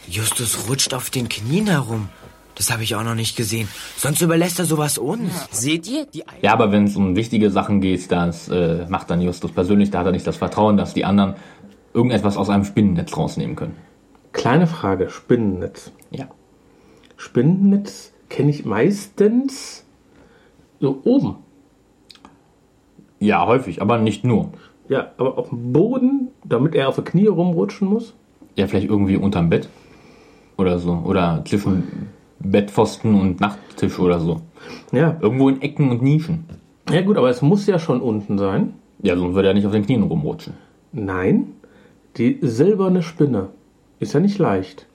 [0.07, 2.09] Justus rutscht auf den Knien herum.
[2.55, 3.68] Das habe ich auch noch nicht gesehen.
[3.97, 5.32] Sonst überlässt er sowas uns.
[5.49, 6.05] Seht ihr?
[6.05, 9.89] Die Ja, aber wenn es um wichtige Sachen geht, das äh, macht dann Justus persönlich.
[9.89, 11.34] Da hat er nicht das Vertrauen, dass die anderen
[11.95, 13.76] irgendetwas aus einem Spinnennetz rausnehmen können.
[14.34, 15.91] Kleine Frage, Spinnennetz.
[16.11, 16.28] Ja.
[17.18, 19.82] Spinnennetz kenne ich meistens
[20.84, 21.36] so oben.
[23.19, 24.49] Ja, häufig, aber nicht nur.
[24.89, 28.13] Ja, aber auf dem Boden, damit er auf die Knie rumrutschen muss.
[28.57, 29.69] Ja, vielleicht irgendwie unterm Bett
[30.57, 31.01] oder so.
[31.05, 32.09] Oder zwischen
[32.39, 34.41] Bettpfosten und Nachttisch oder so.
[34.91, 35.17] Ja.
[35.21, 36.43] Irgendwo in Ecken und Nischen.
[36.91, 38.73] Ja gut, aber es muss ja schon unten sein.
[39.01, 40.55] Ja, sonst würde er nicht auf den Knien rumrutschen.
[40.91, 41.53] Nein,
[42.17, 43.49] die silberne Spinne
[44.01, 44.86] ist ja nicht leicht.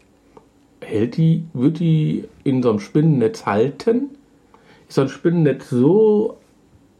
[0.82, 4.10] Hält die, wird die in so einem Spinnennetz halten?
[4.88, 6.38] So ein Spinnennetz so,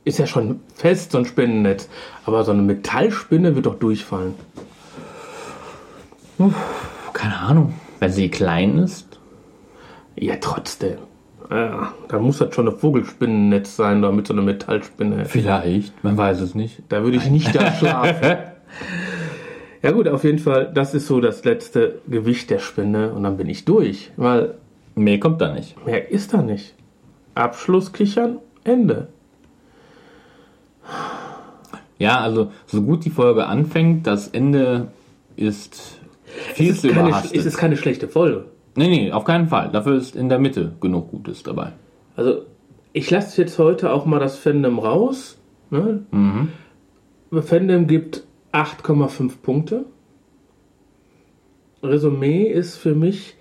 [0.05, 1.89] ist ja schon fest, so ein Spinnennetz.
[2.25, 4.35] Aber so eine Metallspinne wird doch durchfallen.
[7.13, 7.75] Keine Ahnung.
[7.99, 9.19] Wenn sie klein ist.
[10.17, 10.99] Ja, trotzdem.
[11.51, 15.25] Ja, da muss das schon ein Vogelspinnennetz sein, oder mit so einer Metallspinne.
[15.25, 16.83] Vielleicht, man weiß es nicht.
[16.91, 18.37] Da würde ich nicht da schlafen.
[19.83, 23.37] ja gut, auf jeden Fall, das ist so das letzte Gewicht der Spinne und dann
[23.39, 24.55] bin ich durch, weil
[24.95, 25.85] Mehr kommt da nicht.
[25.87, 26.75] mehr ist da nicht.
[27.39, 29.09] Abschluss kichern, Ende.
[31.99, 34.89] Ja, also so gut die Folge anfängt, das Ende
[35.37, 35.99] ist
[36.55, 37.37] viel Es zu ist, keine, überhastet.
[37.37, 38.45] es ist keine schlechte Folge.
[38.77, 39.71] nee, nee, auf keinen Fall.
[39.73, 41.73] Dafür ist in der Mitte genug Gutes dabei.
[42.17, 42.43] Also,
[42.93, 45.39] ich lasse jetzt heute auch mal das Fandom raus.
[45.71, 46.03] Ne?
[46.11, 46.49] Mhm.
[47.43, 49.85] Fandom gibt 8,5 Punkte.
[51.83, 53.37] Resümee ist für mich,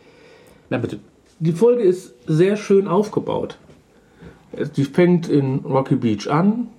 [0.69, 0.99] Na bitte.
[1.39, 3.57] die Folge ist sehr schön aufgebaut.
[4.53, 6.69] Die fängt in Rocky Beach an,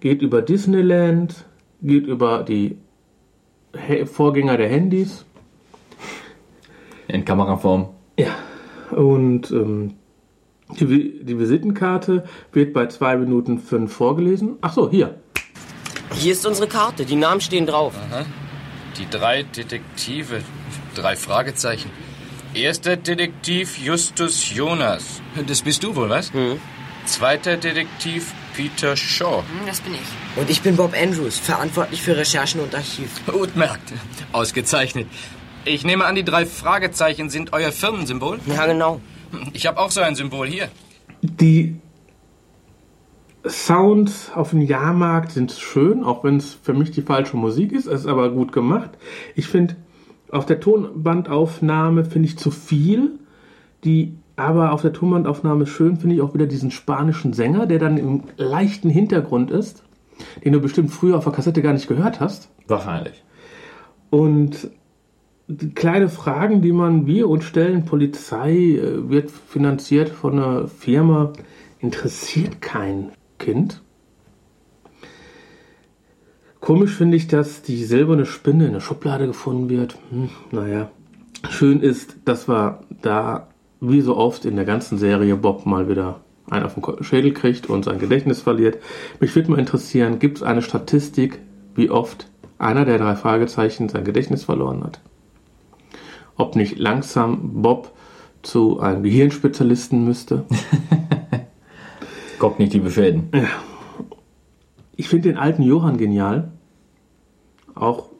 [0.00, 1.46] geht über Disneyland,
[1.80, 2.78] geht über die
[4.04, 5.24] Vorgänger der Handys.
[7.08, 7.88] In Kameraform.
[8.18, 8.34] Ja,
[8.96, 9.94] und ähm,
[10.78, 14.56] die, die Visitenkarte wird bei 2 Minuten 5 vorgelesen.
[14.60, 15.20] Ach so, hier.
[16.14, 17.94] Hier ist unsere Karte, die Namen stehen drauf.
[18.98, 20.42] Die drei Detektive.
[20.94, 21.90] Drei Fragezeichen.
[22.54, 25.22] Erster Detektiv Justus Jonas.
[25.46, 26.30] Das bist du wohl, was?
[27.04, 29.42] Zweiter Detektiv Peter Shaw.
[29.66, 30.40] Das bin ich.
[30.40, 33.24] Und ich bin Bob Andrews, verantwortlich für Recherchen und Archiv.
[33.26, 33.92] Gut merkt.
[34.32, 35.06] Ausgezeichnet.
[35.64, 38.40] Ich nehme an, die drei Fragezeichen sind euer Firmensymbol?
[38.46, 39.00] Ja, genau.
[39.52, 40.68] Ich habe auch so ein Symbol hier.
[41.22, 41.76] Die
[43.44, 47.86] Sounds auf dem Jahrmarkt sind schön, auch wenn es für mich die falsche Musik ist.
[47.86, 48.90] Es ist aber gut gemacht.
[49.34, 49.76] Ich finde,
[50.30, 53.18] auf der Tonbandaufnahme finde ich zu viel.
[53.84, 57.96] Die aber auf der Tonbandaufnahme schön finde ich auch wieder diesen spanischen Sänger, der dann
[57.96, 59.84] im leichten Hintergrund ist,
[60.44, 62.50] den du bestimmt früher auf der Kassette gar nicht gehört hast.
[62.66, 63.22] Wahrscheinlich.
[64.10, 64.70] Und
[65.74, 71.32] kleine Fragen, die man wir uns stellen, Polizei äh, wird finanziert von einer Firma,
[71.80, 73.82] interessiert kein Kind.
[76.60, 79.98] Komisch finde ich, dass die silberne Spinne in der Schublade gefunden wird.
[80.10, 80.90] Hm, naja.
[81.50, 83.48] Schön ist, dass wir da,
[83.82, 87.68] wie so oft in der ganzen Serie, Bob mal wieder einen auf den Schädel kriegt
[87.68, 88.78] und sein Gedächtnis verliert.
[89.18, 91.40] Mich würde mal interessieren, gibt es eine Statistik,
[91.74, 92.28] wie oft
[92.58, 95.00] einer der drei Fragezeichen sein Gedächtnis verloren hat?
[96.36, 97.92] Ob nicht langsam Bob
[98.42, 100.44] zu einem Gehirnspezialisten müsste?
[102.38, 103.30] Kognitive Schäden.
[104.94, 106.52] Ich finde den alten Johann genial.
[107.74, 108.10] Auch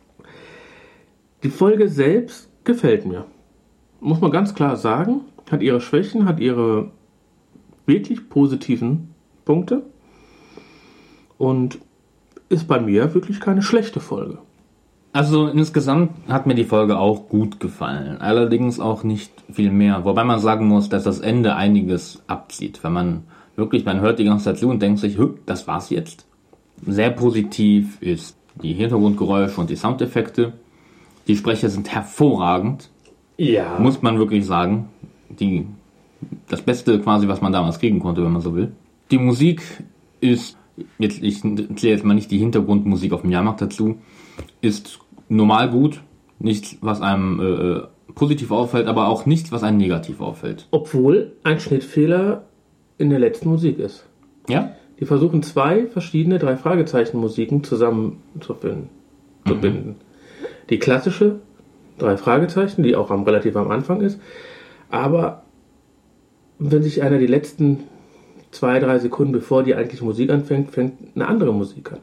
[1.44, 3.26] die Folge selbst gefällt mir.
[4.00, 5.20] Muss man ganz klar sagen.
[5.53, 6.90] Hat ihre Schwächen, hat ihre
[7.86, 9.82] wirklich positiven Punkte.
[11.36, 11.78] Und
[12.48, 14.38] ist bei mir wirklich keine schlechte Folge.
[15.12, 18.18] Also insgesamt hat mir die Folge auch gut gefallen.
[18.18, 20.07] Allerdings auch nicht viel mehr.
[20.07, 22.82] Wobei man sagen muss, dass das Ende einiges abzieht.
[22.82, 23.22] Wenn man
[23.57, 26.26] wirklich, man hört die ganze Zeit zu und denkt sich, "Hö, das war's jetzt.
[26.86, 30.55] Sehr positiv ist die Hintergrundgeräusche und die Soundeffekte.
[31.26, 32.88] Die Sprecher sind hervorragend,
[33.36, 33.78] Ja.
[33.78, 34.88] muss man wirklich sagen.
[35.41, 35.66] Die,
[36.49, 38.72] das Beste quasi, was man damals kriegen konnte, wenn man so will.
[39.11, 39.62] Die Musik
[40.20, 40.57] ist,
[40.99, 43.97] jetzt, ich zähle jetzt mal nicht die Hintergrundmusik auf dem Jahrmarkt dazu,
[44.61, 46.03] ist normal gut.
[46.39, 47.83] Nichts, was einem äh, äh,
[48.14, 50.66] positiv auffällt, aber auch nichts, was einem negativ auffällt.
[50.70, 52.45] Obwohl ein Schnittfehler
[52.99, 54.07] in der letzten Musik ist.
[54.49, 54.72] Ja?
[54.99, 59.97] Die versuchen zwei verschiedene drei Fragezeichen Musiken zusammen zu zu binden.
[60.70, 61.41] Die klassische
[61.99, 64.20] drei Fragezeichen, die auch am, relativ am Anfang ist,
[64.93, 65.43] aber
[66.61, 67.80] wenn sich einer die letzten
[68.53, 71.99] zwei, drei Sekunden, bevor die eigentliche Musik anfängt, fängt eine andere Musik an.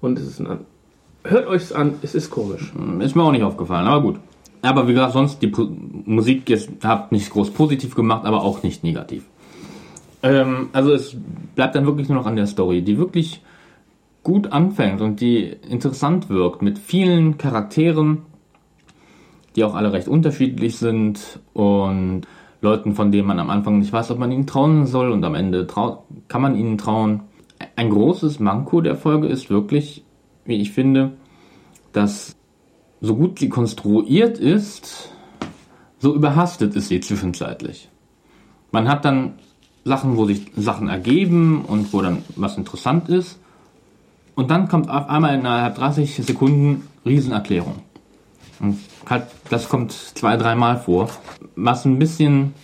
[0.00, 0.60] Und es ist ein
[1.24, 2.72] Hört euch's an, es ist komisch.
[3.00, 4.20] Ist mir auch nicht aufgefallen, aber gut.
[4.62, 5.52] Aber wie gesagt, sonst die
[6.06, 6.50] Musik
[6.82, 9.24] hat nicht groß positiv gemacht, aber auch nicht negativ.
[10.22, 11.16] Ähm, also es
[11.54, 13.42] bleibt dann wirklich nur noch an der Story, die wirklich
[14.22, 18.22] gut anfängt und die interessant wirkt mit vielen Charakteren,
[19.56, 22.22] die auch alle recht unterschiedlich sind und
[22.60, 25.34] Leuten, von denen man am Anfang nicht weiß, ob man ihnen trauen soll und am
[25.34, 27.22] Ende kann man ihnen trauen.
[27.76, 30.04] Ein großes Manko der Folge ist wirklich,
[30.44, 31.12] wie ich finde,
[31.92, 32.36] dass
[33.00, 35.10] so gut sie konstruiert ist,
[35.98, 37.88] so überhastet ist sie zwischenzeitlich.
[38.70, 39.34] Man hat dann
[39.84, 43.40] Sachen, wo sich Sachen ergeben und wo dann was interessant ist.
[44.34, 47.76] Und dann kommt auf einmal innerhalb 30 Sekunden Riesenerklärung.
[48.60, 48.78] Und
[49.10, 51.10] halt, das kommt zwei, dreimal vor.
[51.56, 52.54] Was ein bisschen,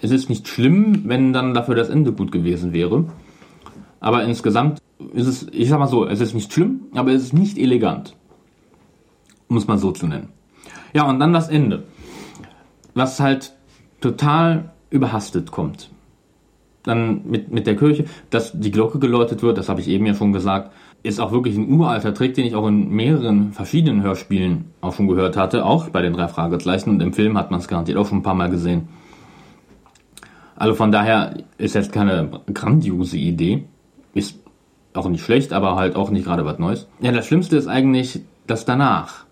[0.00, 3.04] es ist nicht schlimm, wenn dann dafür das Ende gut gewesen wäre.
[4.00, 4.80] Aber insgesamt
[5.12, 8.14] ist es, ich sag mal so, es ist nicht schlimm, aber es ist nicht elegant.
[9.50, 10.28] Es mal so zu nennen.
[10.92, 11.84] Ja, und dann das Ende.
[12.94, 13.54] Was halt
[14.00, 15.90] total überhastet kommt.
[16.82, 20.14] Dann mit, mit der Kirche, dass die Glocke geläutet wird, das habe ich eben ja
[20.14, 24.66] schon gesagt, ist auch wirklich ein uralter Trick, den ich auch in mehreren verschiedenen Hörspielen
[24.80, 27.68] auch schon gehört hatte, auch bei den drei Fragezeichen und im Film hat man es
[27.68, 28.88] garantiert auch schon ein paar Mal gesehen.
[30.56, 33.64] Also von daher ist jetzt keine grandiose Idee.
[34.12, 34.40] Ist
[34.92, 36.88] auch nicht schlecht, aber halt auch nicht gerade was Neues.
[37.00, 39.24] Ja, das Schlimmste ist eigentlich das danach.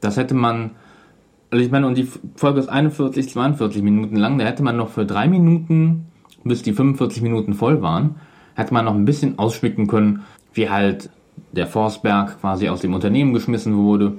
[0.00, 0.72] Das hätte man,
[1.50, 4.88] also ich meine, und die Folge ist 41, 42 Minuten lang, da hätte man noch
[4.88, 6.06] für drei Minuten,
[6.42, 8.16] bis die 45 Minuten voll waren,
[8.56, 11.10] hätte man noch ein bisschen ausschmücken können, wie halt
[11.52, 14.18] der Forsberg quasi aus dem Unternehmen geschmissen wurde,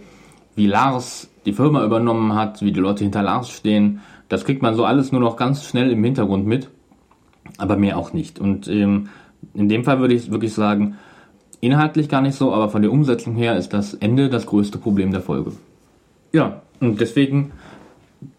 [0.55, 4.01] wie Lars die Firma übernommen hat, wie die Leute hinter Lars stehen.
[4.27, 6.69] Das kriegt man so alles nur noch ganz schnell im Hintergrund mit,
[7.57, 8.39] aber mehr auch nicht.
[8.39, 9.09] Und ähm,
[9.53, 10.97] in dem Fall würde ich wirklich sagen,
[11.61, 15.11] inhaltlich gar nicht so, aber von der Umsetzung her ist das Ende das größte Problem
[15.11, 15.53] der Folge.
[16.31, 17.51] Ja, und deswegen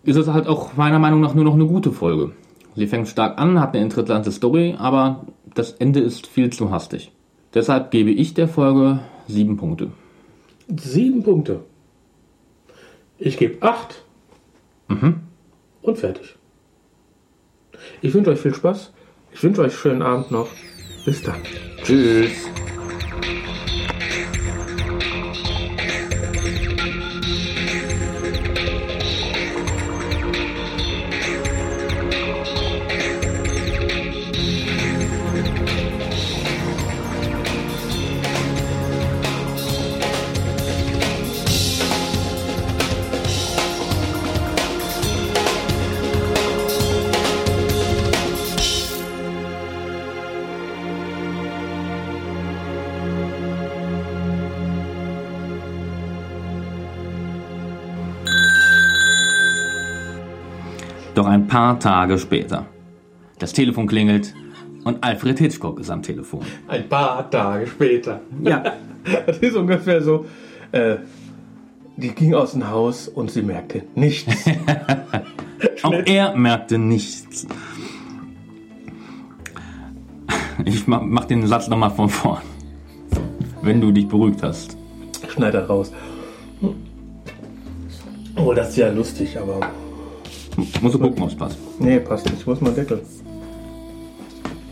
[0.05, 2.33] ist es halt auch meiner Meinung nach nur noch eine gute Folge.
[2.77, 7.11] Sie fängt stark an, hat eine interessante Story, aber das Ende ist viel zu hastig.
[7.55, 9.91] Deshalb gebe ich der Folge sieben Punkte.
[10.69, 11.65] Sieben Punkte.
[13.19, 14.05] Ich gebe acht.
[14.89, 15.21] Mhm.
[15.83, 16.37] Und fertig.
[18.03, 18.93] Ich wünsche euch viel Spaß.
[19.33, 20.49] Ich wünsche euch einen schönen Abend noch.
[21.05, 21.41] Bis dann.
[21.83, 22.49] Tschüss.
[61.81, 62.67] Tage später.
[63.39, 64.35] Das Telefon klingelt
[64.85, 66.43] und Alfred Hitchcock ist am Telefon.
[66.69, 68.21] Ein paar Tage später.
[68.43, 68.63] Ja.
[69.27, 70.27] Das ist ungefähr so.
[70.73, 70.97] Äh,
[71.97, 74.45] die ging aus dem Haus und sie merkte nichts.
[75.83, 77.47] Auch er merkte nichts.
[80.67, 82.43] Ich mach, mach den Satz nochmal von vorn.
[83.63, 84.77] Wenn du dich beruhigt hast.
[85.29, 85.93] Schneid er raus.
[88.37, 89.61] Oh, das ist ja lustig, aber.
[90.81, 91.59] Musst du gucken, ob es passt.
[91.79, 92.47] Nee, passt nicht.
[92.47, 93.03] Wo ist mein Deckel?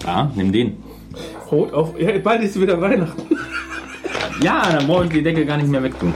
[0.05, 0.77] Ja, nimm den.
[1.51, 1.99] Rot auf.
[2.01, 3.23] Ja, bald ist wieder Weihnachten.
[4.43, 6.15] Ja, dann brauche ich die Decke gar nicht mehr wegtun.